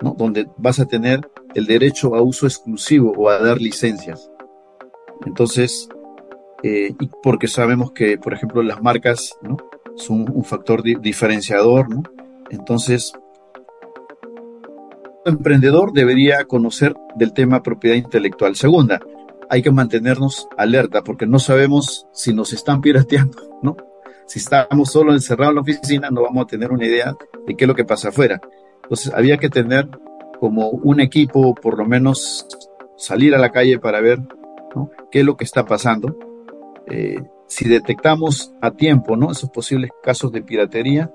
donde 0.00 0.48
vas 0.56 0.80
a 0.80 0.86
tener 0.86 1.28
el 1.54 1.66
derecho 1.66 2.14
a 2.14 2.22
uso 2.22 2.46
exclusivo 2.46 3.12
o 3.16 3.28
a 3.28 3.38
dar 3.38 3.60
licencias. 3.60 4.30
Entonces, 5.26 5.88
eh, 6.62 6.94
porque 7.22 7.48
sabemos 7.48 7.92
que, 7.92 8.18
por 8.18 8.32
ejemplo, 8.32 8.62
las 8.62 8.82
marcas 8.82 9.36
son 9.96 10.26
un 10.32 10.44
factor 10.44 10.82
di 10.82 10.94
diferenciador, 10.94 11.88
¿no? 11.90 12.02
entonces, 12.50 13.12
emprendedor 15.24 15.92
debería 15.92 16.44
conocer 16.44 16.94
del 17.16 17.32
tema 17.32 17.62
propiedad 17.62 17.96
intelectual. 17.96 18.56
Segunda, 18.56 19.00
hay 19.50 19.62
que 19.62 19.70
mantenernos 19.70 20.48
alerta 20.56 21.02
porque 21.02 21.26
no 21.26 21.38
sabemos 21.38 22.06
si 22.12 22.32
nos 22.34 22.52
están 22.52 22.80
pirateando, 22.80 23.38
¿no? 23.62 23.76
si 24.28 24.38
estamos 24.38 24.92
solo 24.92 25.12
encerrados 25.12 25.52
en 25.52 25.54
la 25.56 25.60
oficina, 25.62 26.10
no 26.10 26.22
vamos 26.22 26.44
a 26.44 26.46
tener 26.46 26.70
una 26.70 26.86
idea 26.86 27.16
de 27.46 27.56
qué 27.56 27.64
es 27.64 27.68
lo 27.68 27.74
que 27.74 27.84
pasa 27.84 28.10
afuera. 28.10 28.40
Entonces, 28.82 29.12
había 29.14 29.38
que 29.38 29.48
tener 29.48 29.88
como 30.38 30.68
un 30.68 31.00
equipo, 31.00 31.54
por 31.54 31.78
lo 31.78 31.86
menos 31.86 32.46
salir 32.96 33.34
a 33.34 33.38
la 33.38 33.50
calle 33.50 33.78
para 33.78 34.00
ver 34.00 34.20
¿no? 34.74 34.90
qué 35.10 35.20
es 35.20 35.24
lo 35.24 35.36
que 35.36 35.44
está 35.44 35.64
pasando. 35.64 36.16
Eh, 36.86 37.22
si 37.46 37.68
detectamos 37.68 38.52
a 38.60 38.72
tiempo 38.72 39.16
¿no? 39.16 39.30
esos 39.30 39.50
posibles 39.50 39.90
casos 40.02 40.30
de 40.30 40.42
piratería, 40.42 41.10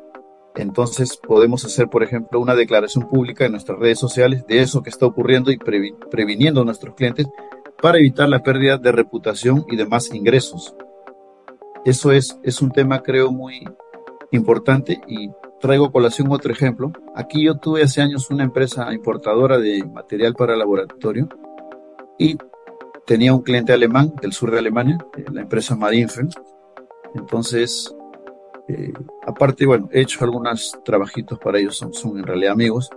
entonces 0.56 1.18
podemos 1.18 1.66
hacer, 1.66 1.90
por 1.90 2.04
ejemplo, 2.04 2.40
una 2.40 2.56
declaración 2.56 3.08
pública 3.08 3.46
en 3.46 3.52
nuestras 3.52 3.78
redes 3.78 4.00
sociales 4.00 4.46
de 4.48 4.62
eso 4.62 4.82
que 4.82 4.90
está 4.90 5.06
ocurriendo 5.06 5.52
y 5.52 5.58
previniendo 5.58 6.62
a 6.62 6.66
nuestros 6.66 6.96
clientes 6.96 7.28
para 7.84 7.98
evitar 7.98 8.30
la 8.30 8.42
pérdida 8.42 8.78
de 8.78 8.94
reputación 8.94 9.66
y 9.68 9.76
demás 9.76 10.10
ingresos. 10.14 10.74
Eso 11.84 12.14
es, 12.14 12.40
es 12.42 12.62
un 12.62 12.72
tema, 12.72 13.04
creo, 13.04 13.30
muy 13.30 13.68
importante 14.32 15.02
y 15.06 15.30
traigo 15.60 15.92
colación 15.92 16.32
otro 16.32 16.54
ejemplo. 16.54 16.94
Aquí 17.14 17.44
yo 17.44 17.58
tuve 17.58 17.84
hace 17.84 18.02
años 18.02 18.30
una 18.30 18.46
empresa 18.46 18.94
importadora 18.94 19.58
de 19.58 19.84
material 19.84 20.34
para 20.34 20.56
laboratorio 20.56 21.28
y 22.18 22.38
tenía 23.06 23.34
un 23.34 23.42
cliente 23.42 23.74
alemán 23.74 24.14
del 24.22 24.32
sur 24.32 24.50
de 24.50 24.60
Alemania, 24.60 24.98
eh, 25.18 25.26
la 25.30 25.42
empresa 25.42 25.76
Marinfen. 25.76 26.30
Entonces, 27.16 27.94
eh, 28.70 28.94
aparte, 29.28 29.66
bueno, 29.66 29.90
he 29.92 30.00
hecho 30.00 30.24
algunos 30.24 30.80
trabajitos 30.86 31.38
para 31.38 31.60
ellos, 31.60 31.76
son, 31.76 31.94
son, 31.94 32.18
en 32.18 32.24
realidad 32.24 32.54
amigos. 32.54 32.90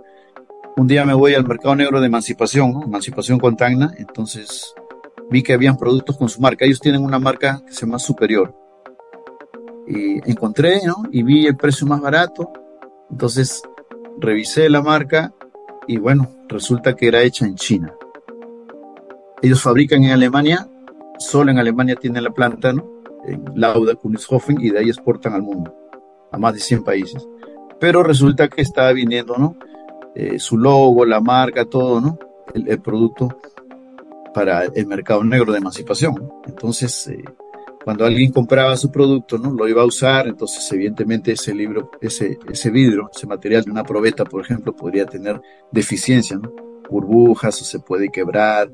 Un 0.77 0.85
día 0.85 1.03
me 1.05 1.15
voy 1.15 1.33
al 1.33 1.43
mercado 1.43 1.75
negro 1.75 1.99
de 1.99 2.05
emancipación, 2.05 2.83
emancipación 2.83 3.39
con 3.39 3.57
Tacna, 3.57 3.95
entonces 3.97 4.75
vi 5.27 5.41
que 5.41 5.53
habían 5.53 5.75
productos 5.75 6.15
con 6.15 6.29
su 6.29 6.39
marca. 6.39 6.65
Ellos 6.65 6.79
tienen 6.79 7.03
una 7.03 7.17
marca 7.17 7.63
que 7.65 7.73
se 7.73 7.81
llama 7.81 7.97
Superior 7.97 8.53
y 9.87 10.19
encontré, 10.29 10.81
¿no? 10.85 10.97
Y 11.11 11.23
vi 11.23 11.47
el 11.47 11.57
precio 11.57 11.87
más 11.87 11.99
barato. 11.99 12.53
Entonces 13.09 13.63
revisé 14.19 14.69
la 14.69 14.83
marca 14.83 15.33
y 15.87 15.97
bueno, 15.97 16.29
resulta 16.47 16.95
que 16.95 17.07
era 17.07 17.23
hecha 17.23 17.47
en 17.47 17.55
China. 17.55 17.95
Ellos 19.41 19.63
fabrican 19.63 20.03
en 20.03 20.11
Alemania, 20.11 20.67
solo 21.17 21.49
en 21.49 21.57
Alemania 21.57 21.95
tienen 21.95 22.23
la 22.23 22.29
planta, 22.29 22.71
¿no? 22.71 23.01
En 23.25 23.45
Lauda, 23.55 23.95
Kunishofen 23.95 24.61
y 24.61 24.69
de 24.69 24.77
ahí 24.77 24.89
exportan 24.89 25.33
al 25.33 25.41
mundo, 25.41 25.73
a 26.31 26.37
más 26.37 26.53
de 26.53 26.59
100 26.59 26.83
países. 26.83 27.27
Pero 27.79 28.03
resulta 28.03 28.47
que 28.47 28.61
estaba 28.61 28.91
viniendo, 28.91 29.37
¿no? 29.37 29.57
Eh, 30.19 30.39
su 30.39 30.57
logo, 30.57 31.05
la 31.05 31.21
marca, 31.21 31.65
todo, 31.65 32.01
¿no? 32.01 32.17
El, 32.51 32.81
producto 32.81 33.37
para 34.33 34.63
el 34.63 34.87
mercado 34.87 35.23
negro 35.23 35.51
de 35.51 35.59
emancipación. 35.59 36.15
Entonces, 36.47 37.09
eh, 37.09 37.23
cuando 37.83 38.03
alguien 38.03 38.31
compraba 38.31 38.75
su 38.77 38.91
producto, 38.91 39.37
¿no? 39.37 39.51
Lo 39.51 39.67
iba 39.67 39.83
a 39.83 39.85
usar, 39.85 40.27
entonces 40.27 40.71
evidentemente 40.71 41.33
ese 41.33 41.53
libro, 41.53 41.91
ese, 42.01 42.39
ese 42.49 42.71
vidrio, 42.71 43.11
ese 43.15 43.27
material 43.27 43.63
de 43.63 43.69
una 43.69 43.83
probeta, 43.83 44.25
por 44.25 44.41
ejemplo, 44.41 44.75
podría 44.75 45.05
tener 45.05 45.39
deficiencia, 45.71 46.35
¿no? 46.35 46.51
Burbujas 46.89 47.61
o 47.61 47.65
se 47.65 47.79
puede 47.79 48.09
quebrar, 48.09 48.71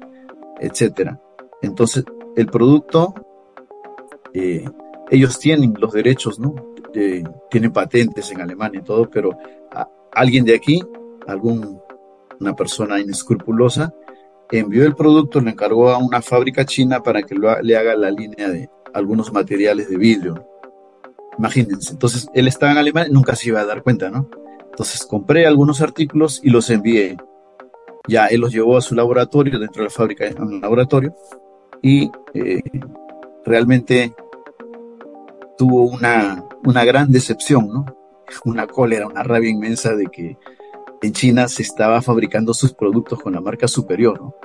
etcétera. 0.62 1.20
Entonces, 1.62 2.06
el 2.38 2.46
producto, 2.48 3.14
eh, 4.34 4.64
ellos 5.12 5.38
tienen 5.40 5.74
los 5.78 5.92
derechos, 5.92 6.40
¿no? 6.40 6.56
Tienen 7.50 7.74
patentes 7.74 8.32
en 8.32 8.40
Alemania 8.40 8.80
y 8.80 8.86
todo, 8.86 9.10
pero 9.10 9.38
a, 9.74 9.90
alguien 10.14 10.46
de 10.46 10.56
aquí, 10.56 10.82
algún, 11.28 11.82
una 12.40 12.56
persona 12.56 13.00
inescrupulosa, 13.00 13.94
envió 14.52 14.86
el 14.86 14.96
producto, 14.96 15.42
lo 15.42 15.50
encargó 15.50 15.90
a 15.90 15.98
una 15.98 16.22
fábrica 16.22 16.66
china 16.66 17.02
para 17.02 17.24
que 17.24 17.36
le 17.36 17.78
haga 17.78 17.96
la 17.96 18.12
línea 18.12 18.50
de 18.50 18.70
algunos 18.94 19.32
materiales 19.34 19.90
de 19.90 19.98
vidrio. 19.98 20.48
Imagínense, 21.38 21.94
entonces 21.94 22.30
él 22.34 22.48
estaba 22.48 22.72
en 22.72 22.78
Alemania, 22.78 23.12
nunca 23.12 23.36
se 23.36 23.50
iba 23.50 23.62
a 23.62 23.66
dar 23.66 23.82
cuenta, 23.82 24.10
¿no? 24.10 24.30
Entonces 24.66 25.06
compré 25.06 25.48
algunos 25.48 25.82
artículos 25.82 26.40
y 26.44 26.50
los 26.50 26.70
envié. 26.70 27.18
Ya 28.08 28.28
él 28.28 28.42
los 28.42 28.52
llevó 28.52 28.78
a 28.78 28.82
su 28.82 28.96
laboratorio, 28.96 29.60
dentro 29.60 29.82
de 29.82 29.90
la 29.90 29.94
fábrica, 29.94 30.26
a 30.38 30.42
un 30.42 30.62
laboratorio, 30.62 31.16
y 31.82 32.12
eh, 32.34 32.62
realmente 33.46 34.14
tuvo 35.58 35.84
una, 35.86 36.44
una 36.66 36.86
gran 36.86 37.12
decepción, 37.12 37.70
¿no? 37.70 37.86
Una 38.46 38.68
cólera, 38.68 39.08
una 39.08 39.24
rabia 39.24 39.50
inmensa 39.50 39.96
de 39.96 40.06
que 40.08 40.38
en 41.04 41.12
China 41.12 41.48
se 41.50 41.64
estaba 41.64 42.02
fabricando 42.02 42.54
sus 42.54 42.74
productos 42.74 43.22
con 43.22 43.34
la 43.34 43.42
marca 43.42 43.68
superior, 43.68 44.22
¿no? 44.22 44.36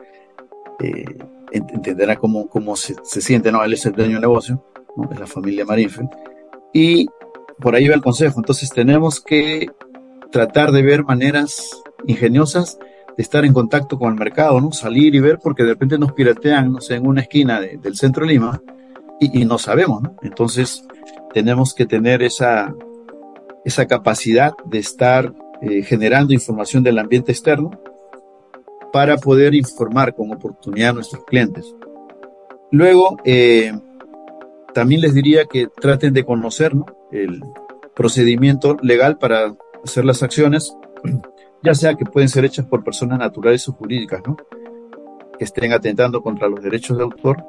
Eh, 0.80 1.04
entenderá 1.52 2.16
cómo, 2.16 2.48
cómo 2.48 2.76
se, 2.76 2.96
siente, 3.04 3.52
¿no? 3.52 3.62
Él 3.62 3.72
es 3.72 3.86
el 3.86 3.92
dueño 3.92 4.14
del 4.14 4.22
negocio, 4.22 4.64
¿no? 4.96 5.08
Es 5.10 5.20
la 5.20 5.26
familia 5.26 5.64
Marinfe. 5.64 6.08
Y 6.72 7.06
por 7.60 7.76
ahí 7.76 7.88
va 7.88 7.94
el 7.94 8.02
consejo. 8.02 8.40
Entonces 8.40 8.70
tenemos 8.70 9.20
que 9.20 9.68
tratar 10.32 10.72
de 10.72 10.82
ver 10.82 11.04
maneras 11.04 11.80
ingeniosas 12.06 12.78
de 13.16 13.22
estar 13.22 13.44
en 13.44 13.52
contacto 13.52 13.96
con 13.98 14.12
el 14.12 14.18
mercado, 14.18 14.60
¿no? 14.60 14.72
Salir 14.72 15.14
y 15.14 15.20
ver 15.20 15.38
porque 15.40 15.62
de 15.62 15.70
repente 15.70 15.96
nos 15.96 16.12
piratean, 16.12 16.72
no 16.72 16.80
sé, 16.80 16.96
en 16.96 17.06
una 17.06 17.22
esquina 17.22 17.60
del 17.60 17.96
centro 17.96 18.26
de 18.26 18.32
Lima 18.32 18.60
y, 19.20 19.44
no 19.44 19.58
sabemos, 19.58 20.02
¿no? 20.02 20.16
Entonces 20.22 20.84
tenemos 21.32 21.72
que 21.72 21.86
tener 21.86 22.22
esa, 22.22 22.74
esa 23.64 23.86
capacidad 23.86 24.52
de 24.64 24.78
estar 24.78 25.32
eh, 25.62 25.82
generando 25.82 26.32
información 26.32 26.82
del 26.82 26.98
ambiente 26.98 27.32
externo 27.32 27.70
para 28.92 29.16
poder 29.16 29.54
informar 29.54 30.14
con 30.14 30.32
oportunidad 30.32 30.90
a 30.90 30.94
nuestros 30.94 31.24
clientes. 31.24 31.74
Luego, 32.70 33.16
eh, 33.24 33.72
también 34.74 35.00
les 35.00 35.14
diría 35.14 35.46
que 35.46 35.66
traten 35.66 36.12
de 36.12 36.24
conocer 36.24 36.72
el 37.12 37.42
procedimiento 37.94 38.76
legal 38.82 39.18
para 39.18 39.56
hacer 39.84 40.04
las 40.04 40.22
acciones, 40.22 40.76
ya 41.62 41.74
sea 41.74 41.94
que 41.94 42.04
pueden 42.04 42.28
ser 42.28 42.44
hechas 42.44 42.66
por 42.66 42.84
personas 42.84 43.18
naturales 43.18 43.68
o 43.68 43.72
jurídicas, 43.72 44.22
que 45.38 45.44
estén 45.44 45.72
atentando 45.72 46.22
contra 46.22 46.48
los 46.48 46.62
derechos 46.62 46.96
de 46.96 47.04
autor 47.04 47.44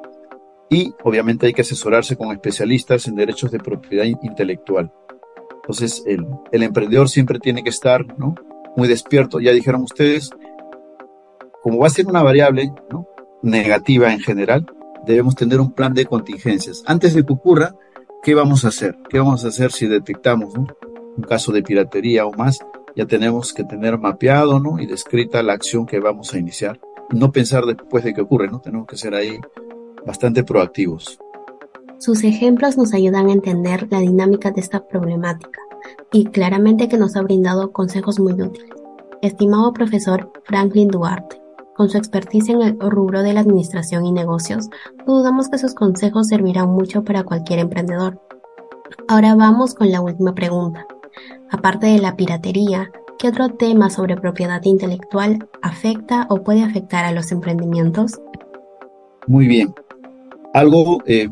y 0.68 0.94
obviamente 1.02 1.46
hay 1.46 1.52
que 1.52 1.62
asesorarse 1.62 2.16
con 2.16 2.32
especialistas 2.32 3.06
en 3.08 3.16
derechos 3.16 3.50
de 3.50 3.58
propiedad 3.58 4.04
intelectual. 4.04 4.92
Entonces, 5.70 6.02
el, 6.04 6.62
emprendedor 6.64 7.08
siempre 7.08 7.38
tiene 7.38 7.62
que 7.62 7.68
estar 7.68 8.04
muy 8.76 8.88
despierto. 8.88 9.38
Ya 9.38 9.52
dijeron 9.52 9.82
ustedes, 9.82 10.30
como 11.62 11.78
va 11.78 11.86
a 11.86 11.90
ser 11.90 12.08
una 12.08 12.24
variable 12.24 12.72
negativa 13.40 14.12
en 14.12 14.18
general, 14.18 14.66
debemos 15.06 15.36
tener 15.36 15.60
un 15.60 15.70
plan 15.70 15.94
de 15.94 16.06
contingencias. 16.06 16.82
Antes 16.86 17.14
de 17.14 17.24
que 17.24 17.32
ocurra, 17.32 17.76
¿qué 18.24 18.34
vamos 18.34 18.64
a 18.64 18.68
hacer? 18.68 18.98
¿Qué 19.08 19.20
vamos 19.20 19.44
a 19.44 19.48
hacer 19.48 19.70
si 19.70 19.86
detectamos 19.86 20.52
un 20.56 20.66
caso 21.28 21.52
de 21.52 21.62
piratería 21.62 22.26
o 22.26 22.32
más? 22.32 22.58
Ya 22.96 23.06
tenemos 23.06 23.52
que 23.52 23.62
tener 23.62 23.96
mapeado 23.96 24.58
¿no? 24.58 24.80
y 24.80 24.86
descrita 24.86 25.40
la 25.44 25.52
acción 25.52 25.86
que 25.86 26.00
vamos 26.00 26.34
a 26.34 26.38
iniciar. 26.38 26.80
No 27.10 27.30
pensar 27.30 27.64
después 27.64 28.02
de 28.02 28.12
que 28.12 28.22
ocurre, 28.22 28.48
¿no? 28.48 28.60
Tenemos 28.60 28.88
que 28.88 28.96
ser 28.96 29.14
ahí 29.14 29.38
bastante 30.04 30.42
proactivos. 30.42 31.20
Sus 32.00 32.24
ejemplos 32.24 32.78
nos 32.78 32.94
ayudan 32.94 33.28
a 33.28 33.32
entender 33.32 33.86
la 33.90 34.00
dinámica 34.00 34.50
de 34.50 34.62
esta 34.62 34.86
problemática 34.86 35.60
y 36.10 36.24
claramente 36.24 36.88
que 36.88 36.96
nos 36.96 37.14
ha 37.14 37.20
brindado 37.20 37.72
consejos 37.72 38.18
muy 38.18 38.32
útiles. 38.32 38.70
Estimado 39.20 39.74
profesor 39.74 40.32
Franklin 40.44 40.88
Duarte, 40.88 41.42
con 41.76 41.90
su 41.90 41.98
experticia 41.98 42.54
en 42.54 42.62
el 42.62 42.80
rubro 42.80 43.22
de 43.22 43.34
la 43.34 43.40
administración 43.40 44.06
y 44.06 44.12
negocios, 44.12 44.70
dudamos 45.06 45.50
que 45.50 45.58
sus 45.58 45.74
consejos 45.74 46.28
servirán 46.28 46.70
mucho 46.70 47.04
para 47.04 47.22
cualquier 47.22 47.58
emprendedor. 47.58 48.18
Ahora 49.06 49.34
vamos 49.34 49.74
con 49.74 49.90
la 49.90 50.00
última 50.00 50.34
pregunta. 50.34 50.86
Aparte 51.50 51.88
de 51.88 51.98
la 51.98 52.16
piratería, 52.16 52.90
¿qué 53.18 53.28
otro 53.28 53.50
tema 53.50 53.90
sobre 53.90 54.16
propiedad 54.16 54.64
intelectual 54.64 55.50
afecta 55.60 56.26
o 56.30 56.42
puede 56.44 56.62
afectar 56.62 57.04
a 57.04 57.12
los 57.12 57.30
emprendimientos? 57.30 58.18
Muy 59.26 59.46
bien. 59.46 59.74
Algo 60.54 61.02
eh, 61.04 61.28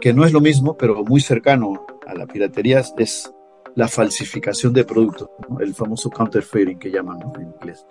que 0.00 0.12
no 0.12 0.24
es 0.24 0.32
lo 0.32 0.40
mismo, 0.40 0.76
pero 0.76 1.04
muy 1.04 1.20
cercano 1.20 1.86
a 2.06 2.14
la 2.14 2.26
piratería 2.26 2.82
es 2.96 3.32
la 3.74 3.88
falsificación 3.88 4.72
de 4.72 4.84
productos, 4.84 5.30
el 5.60 5.74
famoso 5.74 6.10
counterfeiting 6.10 6.78
que 6.78 6.90
llaman 6.90 7.20
en 7.36 7.42
inglés. 7.42 7.86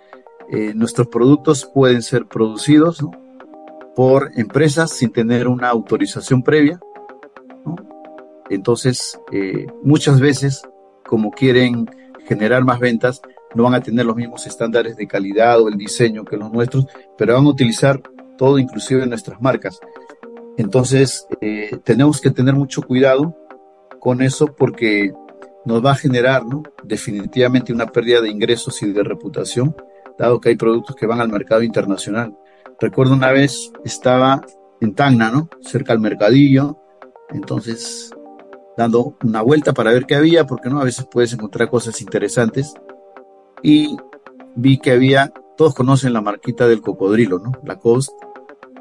Eh, 0.50 0.72
nuestros 0.74 1.08
productos 1.08 1.70
pueden 1.72 2.02
ser 2.02 2.26
producidos 2.26 3.04
por 3.94 4.30
empresas 4.36 4.90
sin 4.90 5.12
tener 5.12 5.48
una 5.48 5.68
autorización 5.68 6.42
previa. 6.42 6.80
Entonces, 8.48 9.20
eh, 9.32 9.66
muchas 9.82 10.20
veces, 10.20 10.62
como 11.04 11.30
quieren 11.30 11.88
generar 12.26 12.64
más 12.64 12.80
ventas, 12.80 13.20
no 13.54 13.64
van 13.64 13.74
a 13.74 13.82
tener 13.82 14.06
los 14.06 14.16
mismos 14.16 14.46
estándares 14.46 14.96
de 14.96 15.06
calidad 15.06 15.60
o 15.60 15.68
el 15.68 15.76
diseño 15.76 16.24
que 16.24 16.36
los 16.36 16.52
nuestros, 16.52 16.86
pero 17.16 17.34
van 17.34 17.44
a 17.44 17.48
utilizar 17.48 18.00
todo, 18.36 18.58
inclusive 18.58 19.06
nuestras 19.06 19.40
marcas. 19.40 19.80
Entonces, 20.58 21.26
eh, 21.40 21.78
tenemos 21.84 22.20
que 22.20 22.32
tener 22.32 22.54
mucho 22.54 22.82
cuidado 22.82 23.34
con 24.00 24.20
eso 24.20 24.54
porque 24.54 25.12
nos 25.64 25.84
va 25.84 25.92
a 25.92 25.96
generar 25.96 26.42
definitivamente 26.82 27.72
una 27.72 27.86
pérdida 27.86 28.20
de 28.20 28.28
ingresos 28.28 28.82
y 28.82 28.92
de 28.92 29.04
reputación 29.04 29.74
dado 30.18 30.40
que 30.40 30.48
hay 30.48 30.56
productos 30.56 30.96
que 30.96 31.06
van 31.06 31.20
al 31.20 31.28
mercado 31.28 31.62
internacional. 31.62 32.36
Recuerdo 32.80 33.14
una 33.14 33.30
vez 33.30 33.70
estaba 33.84 34.42
en 34.80 34.94
Tacna, 34.94 35.30
¿no? 35.30 35.48
Cerca 35.60 35.92
al 35.92 36.00
mercadillo, 36.00 36.76
entonces 37.30 38.10
dando 38.76 39.16
una 39.22 39.42
vuelta 39.42 39.72
para 39.72 39.92
ver 39.92 40.06
qué 40.06 40.16
había, 40.16 40.44
porque 40.44 40.70
no 40.70 40.80
a 40.80 40.84
veces 40.84 41.06
puedes 41.08 41.32
encontrar 41.32 41.70
cosas 41.70 42.00
interesantes 42.00 42.74
y 43.62 43.96
vi 44.56 44.78
que 44.78 44.90
había, 44.90 45.32
todos 45.56 45.74
conocen 45.74 46.12
la 46.12 46.20
marquita 46.20 46.66
del 46.66 46.80
cocodrilo, 46.80 47.38
¿no? 47.38 47.52
Lacoste, 47.64 48.14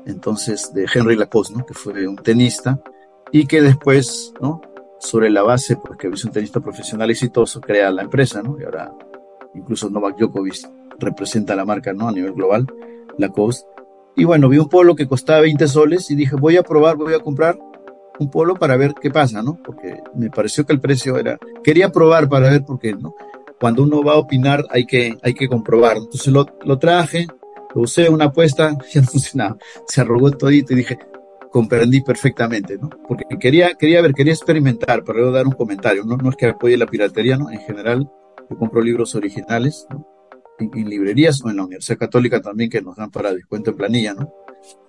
entonces 0.08 0.74
de 0.74 0.88
Henry 0.92 1.16
Lacoste, 1.16 1.56
¿no? 1.56 1.66
Que 1.66 1.74
fue 1.74 2.08
un 2.08 2.16
tenista 2.16 2.80
y 3.32 3.46
que 3.46 3.62
después, 3.62 4.34
¿no? 4.42 4.62
Sobre 5.00 5.30
la 5.30 5.44
base, 5.44 5.76
porque 5.76 6.08
es 6.08 6.26
un 6.26 6.32
tenista 6.32 6.60
profesional 6.60 7.12
exitoso, 7.12 7.62
crea 7.62 7.92
la 7.92 8.02
empresa, 8.02 8.42
¿no? 8.42 8.58
Y 8.60 8.64
ahora 8.64 8.92
incluso 9.54 9.90
Novak 9.90 10.18
Djokovic 10.18 10.70
representa 11.00 11.56
la 11.56 11.66
marca 11.66 11.94
¿no? 11.94 12.08
a 12.08 12.12
nivel 12.12 12.34
global, 12.34 12.68
Lacoste. 13.18 13.68
Y 14.16 14.24
bueno, 14.24 14.50
vi 14.50 14.58
un 14.58 14.70
polo 14.70 14.96
que 14.96 15.08
costaba 15.08 15.42
20 15.42 15.68
soles 15.68 16.10
y 16.10 16.16
dije, 16.16 16.36
voy 16.36 16.58
a 16.58 16.64
probar, 16.64 16.96
voy 16.96 17.14
a 17.14 17.20
comprar 17.20 17.60
un 18.20 18.32
polo 18.32 18.56
para 18.56 18.76
ver 18.76 18.96
qué 19.00 19.12
pasa, 19.12 19.44
¿no? 19.44 19.60
Porque 19.64 20.02
me 20.16 20.32
pareció 20.32 20.66
que 20.66 20.74
el 20.74 20.80
precio 20.80 21.18
era, 21.18 21.38
quería 21.64 21.92
probar 21.92 22.28
para 22.28 22.50
ver 22.50 22.66
por 22.66 22.80
qué, 22.80 22.96
¿no? 22.96 23.14
Cuando 23.60 23.84
uno 23.84 24.02
va 24.02 24.14
a 24.14 24.18
opinar 24.18 24.66
hay 24.72 24.86
que, 24.86 25.18
hay 25.22 25.36
que 25.36 25.48
comprobar. 25.48 25.98
Entonces 25.98 26.28
lo, 26.34 26.48
lo 26.64 26.80
traje, 26.80 27.28
usé, 27.82 28.10
una 28.10 28.26
apuesta, 28.26 28.78
ya 28.92 29.02
no 29.02 29.08
funcionaba. 29.08 29.58
Se 29.88 30.02
arrugó 30.02 30.32
todito 30.32 30.74
y 30.74 30.78
dije, 30.78 30.98
comprendí 31.52 32.02
perfectamente, 32.02 32.78
¿no? 32.78 32.90
Porque 33.08 33.26
quería, 33.40 33.76
quería 33.76 34.02
ver, 34.02 34.14
quería 34.14 34.34
experimentar, 34.34 35.04
para 35.04 35.20
luego 35.20 35.34
dar 35.34 35.48
un 35.48 35.54
comentario, 35.54 36.04
¿no? 36.04 36.18
No 36.18 36.30
es 36.30 36.36
que 36.36 36.48
apoye 36.48 36.78
la 36.78 36.86
piratería, 36.86 37.38
¿no? 37.38 37.50
En 37.50 37.60
general, 37.60 38.10
yo 38.50 38.58
compro 38.58 38.82
libros 38.82 39.16
originales, 39.16 39.88
¿no? 39.90 40.06
en, 40.60 40.90
librerías 40.90 41.44
o 41.44 41.50
en 41.50 41.58
la 41.58 41.64
Universidad 41.64 41.98
Católica 41.98 42.42
también 42.42 42.70
que 42.70 42.82
nos 42.82 42.96
dan 42.96 43.12
para 43.12 43.34
descuento 43.34 43.72
en 43.72 43.78
planilla, 43.78 44.14
¿no? 44.14 44.34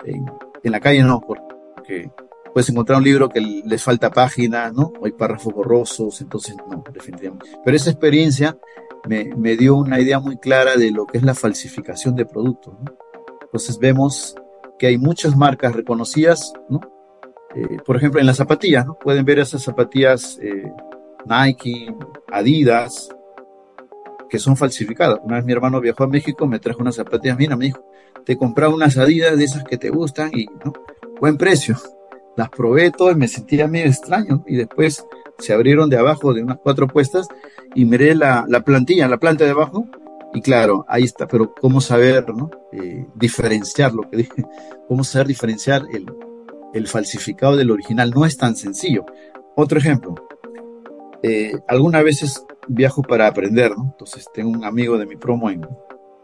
En, 0.05 0.27
la 0.73 0.81
calle 0.81 1.03
no, 1.03 1.21
porque 1.21 2.11
puedes 2.53 2.69
encontrar 2.69 2.99
un 2.99 3.05
libro 3.05 3.29
que 3.29 3.41
les 3.41 3.83
falta 3.83 4.11
página, 4.11 4.71
¿no? 4.71 4.93
O 5.01 5.07
hay 5.07 5.13
párrafos 5.13 5.53
borrosos, 5.53 6.21
entonces 6.21 6.57
no, 6.57 6.85
definitivamente. 6.93 7.47
Pero 7.65 7.77
esa 7.77 7.91
experiencia 7.91 8.59
me, 9.07 9.25
me 9.37 9.57
dio 9.57 9.77
una 9.77 10.01
idea 10.01 10.19
muy 10.19 10.39
clara 10.39 10.77
de 10.77 10.91
lo 10.91 11.07
que 11.07 11.19
es 11.19 11.25
la 11.25 11.35
falsificación 11.35 12.15
de 12.15 12.27
productos, 12.27 12.75
¿no? 12.81 12.97
Entonces 13.43 13.79
vemos 13.79 14.35
que 14.79 14.87
hay 14.87 14.99
muchas 14.99 15.37
marcas 15.37 15.75
reconocidas, 15.75 16.53
¿no? 16.69 16.81
Eh, 17.55 17.79
por 17.85 17.97
ejemplo, 17.97 18.21
en 18.21 18.27
las 18.27 18.37
zapatillas, 18.37 18.87
¿no? 18.87 18.99
Pueden 18.99 19.25
ver 19.25 19.39
esas 19.39 19.63
zapatillas 19.63 20.39
eh, 20.43 20.71
Nike, 21.25 21.95
Adidas, 22.31 23.09
que 24.29 24.39
son 24.39 24.57
falsificadas. 24.57 25.19
Una 25.23 25.37
vez 25.37 25.45
mi 25.45 25.53
hermano 25.53 25.81
viajó 25.81 26.05
a 26.05 26.09
México, 26.09 26.47
me 26.47 26.59
trajo 26.59 26.83
unas 26.83 26.97
zapatillas, 26.97 27.39
mira, 27.39 27.57
me 27.57 27.67
dijo, 27.67 27.85
te 28.25 28.37
compraba 28.37 28.75
unas 28.75 28.99
adidas 28.99 29.37
de 29.39 29.45
esas 29.45 29.65
que 29.65 29.79
te 29.79 29.89
gustan 29.89 30.31
y, 30.35 30.47
¿no? 30.65 30.73
Buen 31.21 31.37
precio. 31.37 31.77
Las 32.37 32.51
probé 32.51 32.91
todo 32.91 33.11
y 33.11 33.17
me 33.17 33.27
sentía 33.27 33.67
medio 33.67 33.87
extraño 33.87 34.45
y 34.47 34.57
después 34.57 35.05
se 35.39 35.53
abrieron 35.53 35.89
de 35.89 35.97
abajo 35.97 36.35
de 36.35 36.43
unas 36.43 36.59
cuatro 36.59 36.87
puestas 36.89 37.29
y 37.75 37.85
miré 37.85 38.15
la, 38.15 38.45
la 38.49 38.63
plantilla, 38.63 39.09
la 39.09 39.19
planta 39.19 39.45
de 39.45 39.51
abajo 39.51 39.87
y 40.35 40.43
claro, 40.43 40.85
ahí 40.89 41.05
está, 41.05 41.27
pero 41.27 41.55
cómo 41.55 41.81
saber, 41.81 42.35
¿no? 42.35 42.51
Eh, 42.73 43.07
diferenciar 43.15 43.95
lo 43.95 44.09
que 44.11 44.19
dije, 44.19 44.45
cómo 44.89 45.05
saber 45.05 45.29
diferenciar 45.29 45.83
el, 45.93 46.07
el 46.75 46.87
falsificado 46.87 47.57
del 47.57 47.71
original 47.71 48.11
no 48.11 48.27
es 48.27 48.37
tan 48.37 48.57
sencillo. 48.57 49.07
Otro 49.57 49.79
ejemplo, 49.79 50.15
eh, 51.23 51.53
algunas 51.67 52.05
veces 52.05 52.45
viajo 52.69 53.03
para 53.03 53.27
aprender, 53.27 53.77
¿no? 53.77 53.85
Entonces 53.93 54.27
tengo 54.33 54.51
un 54.51 54.65
amigo 54.65 54.99
de 54.99 55.07
mi 55.07 55.17
promo 55.17 55.51
en, 55.51 55.67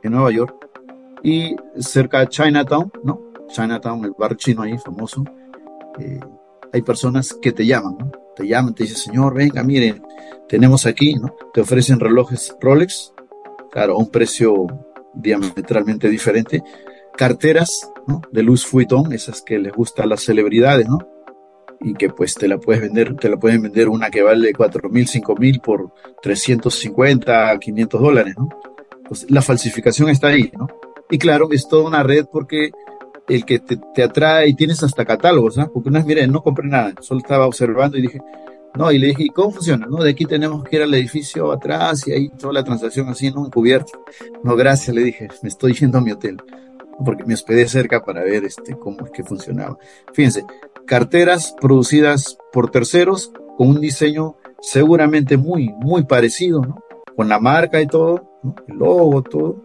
en 0.03 0.13
Nueva 0.13 0.31
York 0.31 0.55
Y 1.23 1.57
cerca 1.79 2.21
de 2.21 2.29
Chinatown, 2.29 2.93
¿no? 3.03 3.21
Chinatown, 3.49 4.05
el 4.05 4.13
bar 4.19 4.37
chino 4.37 4.63
ahí 4.63 4.77
famoso, 4.79 5.25
eh, 5.99 6.21
hay 6.73 6.83
personas 6.83 7.33
que 7.41 7.53
te 7.53 7.65
llaman, 7.65 7.97
¿no? 7.99 8.24
Te 8.37 8.47
llaman, 8.47 8.75
te 8.75 8.85
dicen, 8.85 8.99
señor, 8.99 9.35
venga, 9.35 9.63
mire, 9.63 10.01
tenemos 10.49 10.87
aquí, 10.87 11.15
¿no? 11.15 11.35
Te 11.53 11.61
ofrecen 11.61 12.01
relojes 12.01 12.57
Rolex, 12.61 13.13
claro, 13.71 13.95
a 13.95 13.99
un 13.99 14.11
precio 14.11 14.67
diametralmente 15.15 16.09
diferente, 16.09 16.63
carteras, 17.17 17.91
¿no? 18.07 18.23
De 18.31 18.43
Louis 18.43 18.67
Vuitton, 18.71 19.13
esas 19.13 19.43
que 19.43 19.59
les 19.59 19.73
gustan 19.73 20.09
las 20.09 20.23
celebridades, 20.23 20.89
¿no? 20.89 20.99
Y 21.81 21.95
que 21.95 22.09
pues 22.09 22.35
te 22.35 22.49
la 22.49 22.59
puedes 22.59 22.83
vender, 22.83 23.17
te 23.17 23.29
la 23.29 23.37
pueden 23.37 23.63
vender 23.63 23.89
una 23.89 24.11
que 24.11 24.23
vale 24.23 24.53
cuatro 24.53 24.89
mil, 24.89 25.07
cinco 25.07 25.35
mil 25.37 25.61
por 25.61 25.93
350, 26.23 27.59
500 27.59 28.01
dólares, 28.01 28.35
¿no? 28.37 28.49
Pues 29.09 29.31
la 29.31 29.43
falsificación 29.43 30.09
está 30.09 30.29
ahí, 30.29 30.51
¿no? 30.57 30.67
Y 31.11 31.19
claro, 31.19 31.49
es 31.51 31.69
toda 31.69 31.87
una 31.87 32.03
red 32.03 32.27
porque 32.33 32.71
el 33.29 33.45
que 33.45 33.59
te, 33.59 34.03
atrae 34.03 34.49
y 34.49 34.55
tienes 34.55 34.83
hasta 34.83 35.05
catálogos, 35.05 35.57
¿no? 35.57 35.71
Porque 35.73 35.89
una 35.89 36.01
vez, 36.01 36.07
mire, 36.07 36.27
no 36.27 36.43
compré 36.43 36.69
nada, 36.69 36.95
solo 37.01 37.21
estaba 37.21 37.47
observando 37.47 37.97
y 37.97 38.03
dije, 38.03 38.21
no, 38.75 38.91
y 38.91 38.99
le 38.99 39.09
dije, 39.09 39.29
¿cómo 39.33 39.53
funciona? 39.53 39.87
No, 39.87 40.03
de 40.03 40.11
aquí 40.11 40.25
tenemos 40.25 40.65
que 40.65 40.77
ir 40.77 40.83
al 40.83 40.93
edificio 40.95 41.53
atrás 41.53 42.07
y 42.09 42.13
ahí 42.13 42.29
toda 42.29 42.53
la 42.55 42.65
transacción 42.65 43.09
así, 43.09 43.31
¿no? 43.31 43.47
Encubierta. 43.47 43.93
No, 44.43 44.57
gracias, 44.57 44.95
le 44.95 45.03
dije, 45.03 45.29
me 45.43 45.49
estoy 45.49 45.75
yendo 45.75 45.99
a 45.99 46.01
mi 46.01 46.11
hotel, 46.11 46.39
porque 47.05 47.25
me 47.25 47.35
hospedé 47.35 47.69
cerca 47.69 48.05
para 48.05 48.23
ver 48.23 48.45
este, 48.45 48.77
cómo 48.77 49.07
es 49.07 49.13
que 49.13 49.23
funcionaba. 49.23 49.79
Fíjense, 50.13 50.45
carteras 50.87 51.55
producidas 51.61 52.37
por 52.53 52.71
terceros 52.71 53.33
con 53.57 53.69
un 53.69 53.81
diseño 53.81 54.37
seguramente 54.61 55.37
muy, 55.37 55.69
muy 55.79 56.05
parecido, 56.05 56.63
¿no? 56.63 56.83
Con 57.17 57.29
la 57.29 57.39
marca 57.39 57.81
y 57.81 57.87
todo, 57.87 58.39
¿no? 58.43 58.57
El 58.67 58.77
logo, 58.77 59.23
todo, 59.23 59.63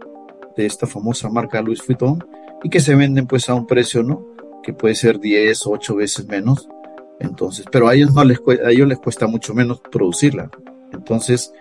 de 0.56 0.68
esta 0.68 0.86
famosa 0.86 1.30
marca 1.30 1.62
Louis 1.62 1.86
Vuitton 1.86 2.24
y 2.64 2.70
que 2.70 2.80
se 2.80 2.96
venden 2.96 3.28
pues 3.28 3.50
a 3.50 3.54
un 3.54 3.66
precio, 3.66 4.04
¿no? 4.04 4.26
Que 4.64 4.74
puede 4.74 4.96
ser 4.96 5.20
10 5.20 5.68
o 5.68 5.72
8 5.72 5.96
veces 5.96 6.28
menos. 6.28 6.68
Entonces, 7.20 7.66
pero 7.72 7.88
a 7.88 7.96
ellos 7.96 8.14
no 8.14 8.24
les, 8.24 8.40
a 8.64 8.72
ellos 8.72 8.88
les 8.88 9.00
cuesta 9.00 9.28
mucho 9.28 9.54
menos 9.54 9.82
producirla. 9.92 10.50
Entonces, 10.92 11.54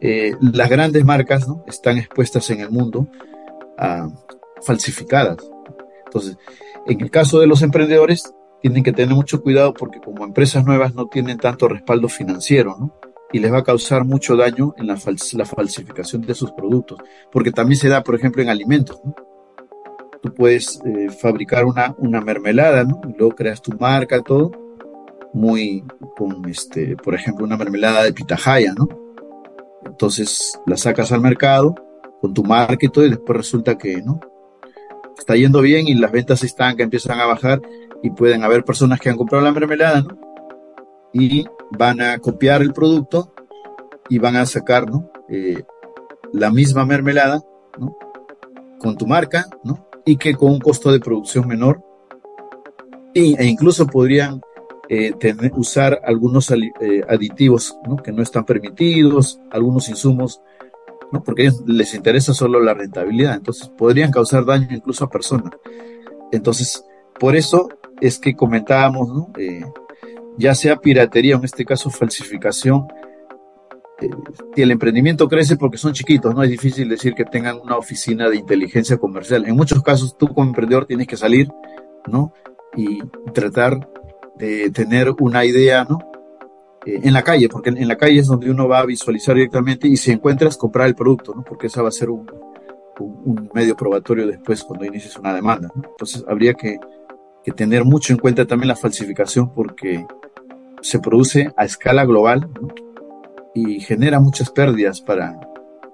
eh, 0.00 0.34
las 0.40 0.68
grandes 0.68 1.04
marcas, 1.04 1.48
¿no? 1.48 1.64
Están 1.66 1.98
expuestas 1.98 2.48
en 2.50 2.60
el 2.60 2.70
mundo 2.70 3.08
a 3.76 4.08
falsificadas. 4.62 5.38
Entonces, 6.04 6.36
en 6.86 7.00
el 7.00 7.10
caso 7.10 7.40
de 7.40 7.46
los 7.46 7.62
emprendedores, 7.62 8.32
tienen 8.60 8.82
que 8.82 8.92
tener 8.92 9.14
mucho 9.14 9.42
cuidado 9.42 9.72
porque 9.72 10.00
como 10.00 10.24
empresas 10.24 10.64
nuevas 10.64 10.94
no 10.94 11.06
tienen 11.06 11.38
tanto 11.38 11.68
respaldo 11.68 12.08
financiero, 12.08 12.76
¿no? 12.78 12.94
Y 13.30 13.40
les 13.40 13.52
va 13.52 13.58
a 13.58 13.64
causar 13.64 14.04
mucho 14.04 14.36
daño 14.36 14.74
en 14.78 14.86
la, 14.86 14.98
la 15.32 15.44
falsificación 15.44 16.22
de 16.22 16.34
sus 16.34 16.50
productos, 16.52 16.98
porque 17.30 17.52
también 17.52 17.78
se 17.78 17.88
da, 17.88 18.02
por 18.02 18.14
ejemplo, 18.14 18.42
en 18.42 18.48
alimentos, 18.48 18.98
¿no? 19.04 19.14
Tú 20.22 20.34
puedes 20.34 20.80
eh, 20.84 21.10
fabricar 21.10 21.64
una, 21.64 21.94
una 21.98 22.20
mermelada, 22.20 22.84
¿no? 22.84 23.00
Y 23.08 23.16
luego 23.16 23.34
creas 23.34 23.62
tu 23.62 23.72
marca, 23.78 24.20
todo, 24.22 24.50
muy, 25.32 25.84
con 26.16 26.48
este, 26.48 26.96
por 26.96 27.14
ejemplo, 27.14 27.44
una 27.44 27.56
mermelada 27.56 28.02
de 28.02 28.12
pitahaya, 28.12 28.74
¿no? 28.74 28.88
Entonces 29.84 30.60
la 30.66 30.76
sacas 30.76 31.12
al 31.12 31.20
mercado 31.20 31.74
con 32.20 32.34
tu 32.34 32.42
marca 32.42 32.84
y 32.84 32.88
todo, 32.88 33.06
y 33.06 33.10
después 33.10 33.36
resulta 33.36 33.78
que, 33.78 34.02
¿no? 34.02 34.20
Está 35.16 35.36
yendo 35.36 35.60
bien 35.60 35.88
y 35.88 35.94
las 35.94 36.12
ventas 36.12 36.42
están 36.44 36.76
que 36.76 36.82
empiezan 36.82 37.20
a 37.20 37.26
bajar 37.26 37.60
y 38.02 38.10
pueden 38.10 38.44
haber 38.44 38.64
personas 38.64 39.00
que 39.00 39.08
han 39.08 39.16
comprado 39.16 39.44
la 39.44 39.52
mermelada, 39.52 40.02
¿no? 40.02 40.18
Y 41.12 41.46
van 41.70 42.00
a 42.00 42.18
copiar 42.18 42.62
el 42.62 42.72
producto 42.72 43.32
y 44.08 44.18
van 44.18 44.36
a 44.36 44.46
sacar, 44.46 44.90
¿no? 44.90 45.10
Eh, 45.28 45.62
la 46.32 46.50
misma 46.50 46.84
mermelada, 46.84 47.40
¿no? 47.78 47.96
Con 48.78 48.96
tu 48.96 49.06
marca, 49.06 49.46
¿no? 49.64 49.87
Y 50.08 50.16
que 50.16 50.34
con 50.34 50.52
un 50.52 50.58
costo 50.58 50.90
de 50.90 51.00
producción 51.00 51.46
menor 51.46 51.82
e 53.14 53.44
incluso 53.44 53.86
podrían 53.86 54.40
eh, 54.88 55.12
usar 55.54 56.00
algunos 56.02 56.50
eh, 56.50 57.04
aditivos 57.06 57.76
que 58.02 58.10
no 58.10 58.22
están 58.22 58.46
permitidos, 58.46 59.38
algunos 59.50 59.90
insumos, 59.90 60.40
¿no? 61.12 61.22
porque 61.22 61.50
les 61.66 61.92
interesa 61.92 62.32
solo 62.32 62.58
la 62.58 62.72
rentabilidad, 62.72 63.34
entonces 63.34 63.68
podrían 63.68 64.10
causar 64.10 64.46
daño 64.46 64.68
incluso 64.70 65.04
a 65.04 65.10
personas. 65.10 65.52
Entonces, 66.32 66.82
por 67.20 67.36
eso 67.36 67.68
es 68.00 68.18
que 68.18 68.34
comentábamos. 68.34 69.26
Eh, 69.36 69.62
ya 70.38 70.54
sea 70.54 70.76
piratería, 70.76 71.34
en 71.34 71.44
este 71.44 71.66
caso 71.66 71.90
falsificación, 71.90 72.86
y 74.54 74.62
el 74.62 74.70
emprendimiento 74.70 75.28
crece 75.28 75.56
porque 75.56 75.78
son 75.78 75.92
chiquitos, 75.92 76.34
no 76.34 76.42
es 76.42 76.50
difícil 76.50 76.88
decir 76.88 77.14
que 77.14 77.24
tengan 77.24 77.58
una 77.60 77.76
oficina 77.76 78.28
de 78.28 78.36
inteligencia 78.36 78.96
comercial. 78.96 79.46
En 79.46 79.56
muchos 79.56 79.82
casos 79.82 80.16
tú 80.16 80.28
como 80.28 80.48
emprendedor 80.48 80.86
tienes 80.86 81.06
que 81.06 81.16
salir, 81.16 81.48
¿no? 82.06 82.32
Y 82.76 83.00
tratar 83.32 83.88
de 84.36 84.70
tener 84.70 85.14
una 85.18 85.44
idea, 85.44 85.84
¿no? 85.84 85.98
Eh, 86.86 87.00
en 87.02 87.12
la 87.12 87.22
calle, 87.22 87.48
porque 87.48 87.70
en 87.70 87.88
la 87.88 87.96
calle 87.96 88.20
es 88.20 88.28
donde 88.28 88.50
uno 88.50 88.68
va 88.68 88.80
a 88.80 88.86
visualizar 88.86 89.34
directamente 89.34 89.88
y 89.88 89.96
si 89.96 90.12
encuentras, 90.12 90.56
comprar 90.56 90.86
el 90.86 90.94
producto, 90.94 91.34
¿no? 91.34 91.42
Porque 91.42 91.66
esa 91.66 91.82
va 91.82 91.88
a 91.88 91.92
ser 91.92 92.10
un, 92.10 92.30
un, 93.00 93.50
medio 93.52 93.76
probatorio 93.76 94.26
después 94.26 94.62
cuando 94.62 94.86
inicies 94.86 95.16
una 95.16 95.34
demanda, 95.34 95.68
¿no? 95.74 95.82
Entonces 95.84 96.24
habría 96.28 96.54
que, 96.54 96.78
que 97.42 97.50
tener 97.50 97.84
mucho 97.84 98.12
en 98.12 98.20
cuenta 98.20 98.46
también 98.46 98.68
la 98.68 98.76
falsificación 98.76 99.52
porque 99.52 100.06
se 100.82 101.00
produce 101.00 101.52
a 101.56 101.64
escala 101.64 102.04
global, 102.04 102.48
¿no? 102.60 102.68
Y 103.66 103.80
genera 103.80 104.20
muchas 104.20 104.50
pérdidas 104.50 105.00
para, 105.00 105.38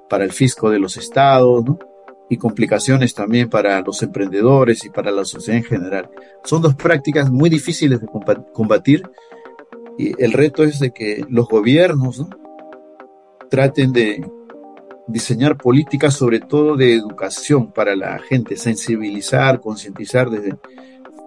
para 0.08 0.24
el 0.24 0.32
fisco 0.32 0.70
de 0.70 0.78
los 0.78 0.96
estados, 0.96 1.64
¿no? 1.64 1.78
y 2.28 2.36
complicaciones 2.36 3.14
también 3.14 3.50
para 3.50 3.80
los 3.80 4.02
emprendedores 4.02 4.84
y 4.84 4.90
para 4.90 5.10
la 5.10 5.24
sociedad 5.24 5.58
en 5.58 5.64
general. 5.64 6.10
Son 6.42 6.62
dos 6.62 6.74
prácticas 6.74 7.30
muy 7.30 7.50
difíciles 7.50 8.00
de 8.00 8.06
combatir 8.52 9.02
y 9.98 10.20
el 10.22 10.32
reto 10.32 10.64
es 10.64 10.80
de 10.80 10.92
que 10.92 11.24
los 11.28 11.48
gobiernos 11.48 12.20
¿no? 12.20 12.30
traten 13.50 13.92
de 13.92 14.26
diseñar 15.06 15.56
políticas 15.56 16.14
sobre 16.14 16.40
todo 16.40 16.76
de 16.76 16.94
educación 16.94 17.72
para 17.72 17.94
la 17.94 18.18
gente, 18.18 18.56
sensibilizar, 18.56 19.60
concientizar 19.60 20.30
desde 20.30 20.56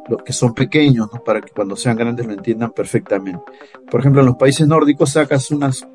los 0.10 0.24
que 0.24 0.34
son 0.34 0.54
pequeños, 0.54 1.10
¿no? 1.14 1.24
para 1.24 1.42
que 1.42 1.52
cuando 1.54 1.76
sean 1.76 1.98
grandes 1.98 2.26
lo 2.26 2.34
entiendan 2.34 2.72
perfectamente. 2.72 3.44
Por 3.90 4.00
ejemplo, 4.00 4.22
en 4.22 4.28
los 4.28 4.38
países 4.38 4.68
nórdicos 4.68 5.12
sacas 5.12 5.52
unas 5.52 5.88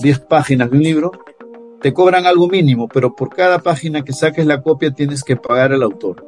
10 0.00 0.20
páginas 0.20 0.70
de 0.70 0.76
un 0.76 0.82
libro, 0.82 1.12
te 1.80 1.92
cobran 1.92 2.26
algo 2.26 2.48
mínimo, 2.48 2.88
pero 2.88 3.14
por 3.14 3.34
cada 3.34 3.58
página 3.60 4.02
que 4.02 4.12
saques 4.12 4.46
la 4.46 4.62
copia 4.62 4.92
tienes 4.92 5.24
que 5.24 5.36
pagar 5.36 5.72
al 5.72 5.82
autor. 5.82 6.26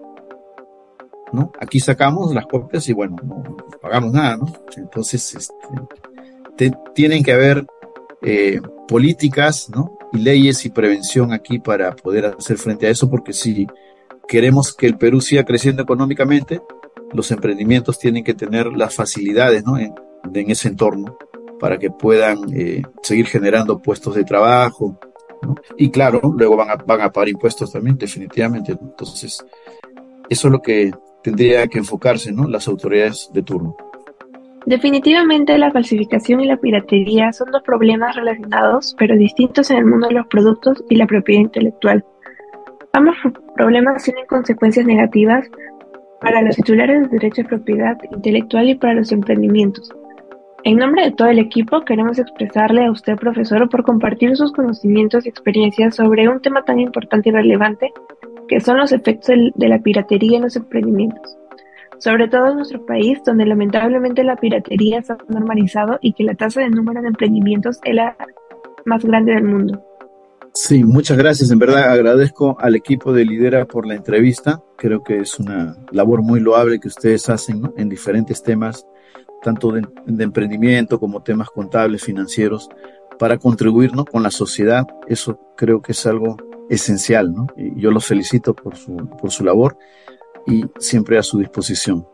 ¿No? 1.33 1.51
Aquí 1.59 1.81
sacamos 1.81 2.35
las 2.35 2.47
copias 2.47 2.87
y 2.89 2.93
bueno, 2.93 3.17
no, 3.23 3.57
pagamos 3.81 4.13
nada, 4.13 4.37
¿no? 4.37 4.53
Entonces, 4.77 5.35
este, 5.35 6.73
tienen 6.95 7.23
que 7.23 7.33
haber 7.33 7.67
eh, 8.21 8.61
políticas, 8.87 9.71
¿no? 9.71 9.97
Y 10.13 10.19
leyes 10.19 10.67
y 10.67 10.71
prevención 10.71 11.33
aquí 11.33 11.59
para 11.59 11.97
poder 11.97 12.27
hacer 12.27 12.59
frente 12.59 12.87
a 12.87 12.91
eso, 12.91 13.09
porque 13.09 13.33
si 13.33 13.67
queremos 14.29 14.75
que 14.75 14.87
el 14.87 14.99
Perú 14.99 15.23
siga 15.23 15.45
creciendo 15.45 15.83
económicamente, 15.83 16.61
los 17.15 17.31
emprendimientos 17.31 17.99
tienen 17.99 18.25
que 18.25 18.35
tener 18.35 18.67
las 18.67 18.95
facilidades, 18.95 19.65
¿no? 19.65 19.79
en 19.79 19.95
ese 20.51 20.69
entorno 20.69 21.17
para 21.63 21.79
que 21.79 21.93
puedan 21.93 22.39
eh, 22.53 22.83
seguir 23.05 23.27
generando 23.27 23.79
puestos 23.79 24.17
de 24.17 24.25
trabajo. 24.25 24.99
Y 25.77 25.91
claro, 25.91 26.21
luego 26.37 26.57
van 26.57 26.71
a, 26.71 26.75
van 26.75 27.03
a 27.03 27.13
pagar 27.13 27.29
impuestos 27.29 27.73
también, 27.73 27.97
definitivamente. 27.97 28.73
Entonces, 28.73 29.47
eso 30.29 30.49
es 30.49 30.53
lo 30.53 30.61
que 30.61 30.91
tendría 31.23 31.69
que 31.69 31.79
enfocarse 31.79 32.33
¿no? 32.33 32.49
las 32.49 32.67
autoridades 32.67 33.31
de 33.33 33.45
turno. 33.45 33.77
Definitivamente 34.67 35.57
la 35.57 35.71
falsificación 35.71 36.41
y 36.41 36.47
la 36.47 36.57
piratería 36.57 37.33
son 37.33 37.53
dos 37.53 37.63
problemas 37.63 38.17
relacionados, 38.17 38.97
pero 38.99 39.17
distintos 39.17 39.71
en 39.71 39.77
el 39.77 39.87
mundo 39.87 40.09
de 40.09 40.15
los 40.15 40.27
productos 40.27 40.83
y 40.91 40.97
la 40.97 41.07
propiedad 41.07 41.43
intelectual. 41.43 42.05
Ambos 42.93 43.15
problemas 43.55 44.03
tienen 44.03 44.27
consecuencias 44.27 44.85
negativas 44.85 45.49
para 46.21 46.43
los 46.43 46.57
titulares 46.57 47.03
de 47.03 47.19
derecho 47.19 47.43
de 47.43 47.49
propiedad 47.49 47.97
intelectual 48.11 48.69
y 48.69 48.75
para 48.75 48.95
los 48.95 49.13
emprendimientos. 49.13 49.93
En 50.65 50.77
nombre 50.77 51.05
de 51.05 51.11
todo 51.11 51.29
el 51.29 51.41
equipo, 51.41 51.85
queremos 51.85 52.21
expresarle 52.21 52.85
a 52.85 52.93
usted, 52.93 53.17
profesor, 53.17 53.69
por 53.69 53.83
compartir 53.83 54.37
sus 54.37 54.53
conocimientos 54.53 55.27
y 55.27 55.29
experiencias 55.29 55.97
sobre 55.97 56.29
un 56.29 56.41
tema 56.41 56.63
tan 56.65 56.79
importante 56.79 57.31
y 57.31 57.33
relevante 57.33 57.93
que 58.49 58.61
son 58.61 58.77
los 58.79 58.93
efectos 58.93 59.35
de 59.55 59.69
la 59.69 59.81
piratería 59.81 60.37
en 60.37 60.45
los 60.45 60.57
emprendimientos. 60.57 61.37
Sobre 61.99 62.29
todo 62.29 62.51
en 62.51 62.57
nuestro 62.57 62.85
país, 62.87 63.19
donde 63.25 63.47
lamentablemente 63.47 64.23
la 64.23 64.37
piratería 64.37 65.03
se 65.03 65.15
ha 65.15 65.19
normalizado 65.29 65.99
y 66.01 66.13
que 66.13 66.25
la 66.25 66.35
tasa 66.35 66.61
de 66.61 66.71
número 66.71 67.01
de 67.03 67.09
emprendimientos 67.09 67.81
es 67.83 67.95
la 67.95 68.17
más 68.85 69.05
grande 69.05 69.33
del 69.33 69.45
mundo. 69.45 69.83
Sí, 70.55 70.85
muchas 70.85 71.17
gracias. 71.17 71.51
En 71.51 71.59
verdad 71.59 71.91
agradezco 71.91 72.57
al 72.61 72.77
equipo 72.77 73.13
de 73.13 73.25
Lidera 73.25 73.65
por 73.65 73.87
la 73.87 73.95
entrevista. 73.95 74.61
Creo 74.77 75.03
que 75.03 75.19
es 75.19 75.41
una 75.41 75.77
labor 75.91 76.23
muy 76.23 76.41
loable 76.41 76.79
que 76.79 76.89
ustedes 76.89 77.29
hacen 77.31 77.73
en 77.77 77.89
diferentes 77.89 78.43
temas 78.43 78.87
tanto 79.43 79.73
de, 79.73 79.83
emprendimiento 80.23 80.99
como 80.99 81.23
temas 81.23 81.51
contables, 81.51 82.05
financieros, 82.05 82.69
para 83.19 83.39
contribuir 83.39 83.93
con 84.11 84.23
la 84.23 84.31
sociedad. 84.31 84.87
Eso 85.09 85.39
creo 85.57 85.83
que 85.83 85.93
es 85.93 86.07
algo 86.07 86.37
esencial, 86.71 87.33
¿no? 87.33 87.47
Y 87.57 87.81
yo 87.81 87.91
los 87.91 88.07
felicito 88.07 88.55
por 88.55 88.77
su, 88.77 88.97
por 89.21 89.31
su 89.31 89.45
labor 89.45 89.77
y 90.47 90.65
siempre 90.79 91.19
a 91.19 91.23
su 91.23 91.39
disposición. 91.39 92.07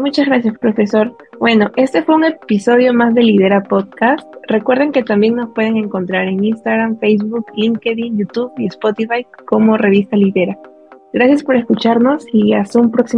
Muchas 0.00 0.26
gracias, 0.26 0.58
profesor. 0.58 1.16
Bueno, 1.38 1.70
este 1.76 2.02
fue 2.02 2.16
un 2.16 2.24
episodio 2.24 2.92
más 2.92 3.14
de 3.14 3.22
Lidera 3.22 3.62
Podcast. 3.62 4.28
Recuerden 4.48 4.90
que 4.90 5.04
también 5.04 5.36
nos 5.36 5.50
pueden 5.50 5.76
encontrar 5.76 6.26
en 6.26 6.44
Instagram, 6.44 6.98
Facebook, 6.98 7.46
LinkedIn, 7.54 8.18
YouTube 8.18 8.52
y 8.58 8.66
Spotify 8.66 9.24
como 9.46 9.76
Revista 9.76 10.16
Lidera. 10.16 10.58
Gracias 11.12 11.42
por 11.42 11.56
escucharnos 11.56 12.26
y 12.32 12.52
hasta 12.52 12.80
un 12.80 12.90
próximo 12.90 13.14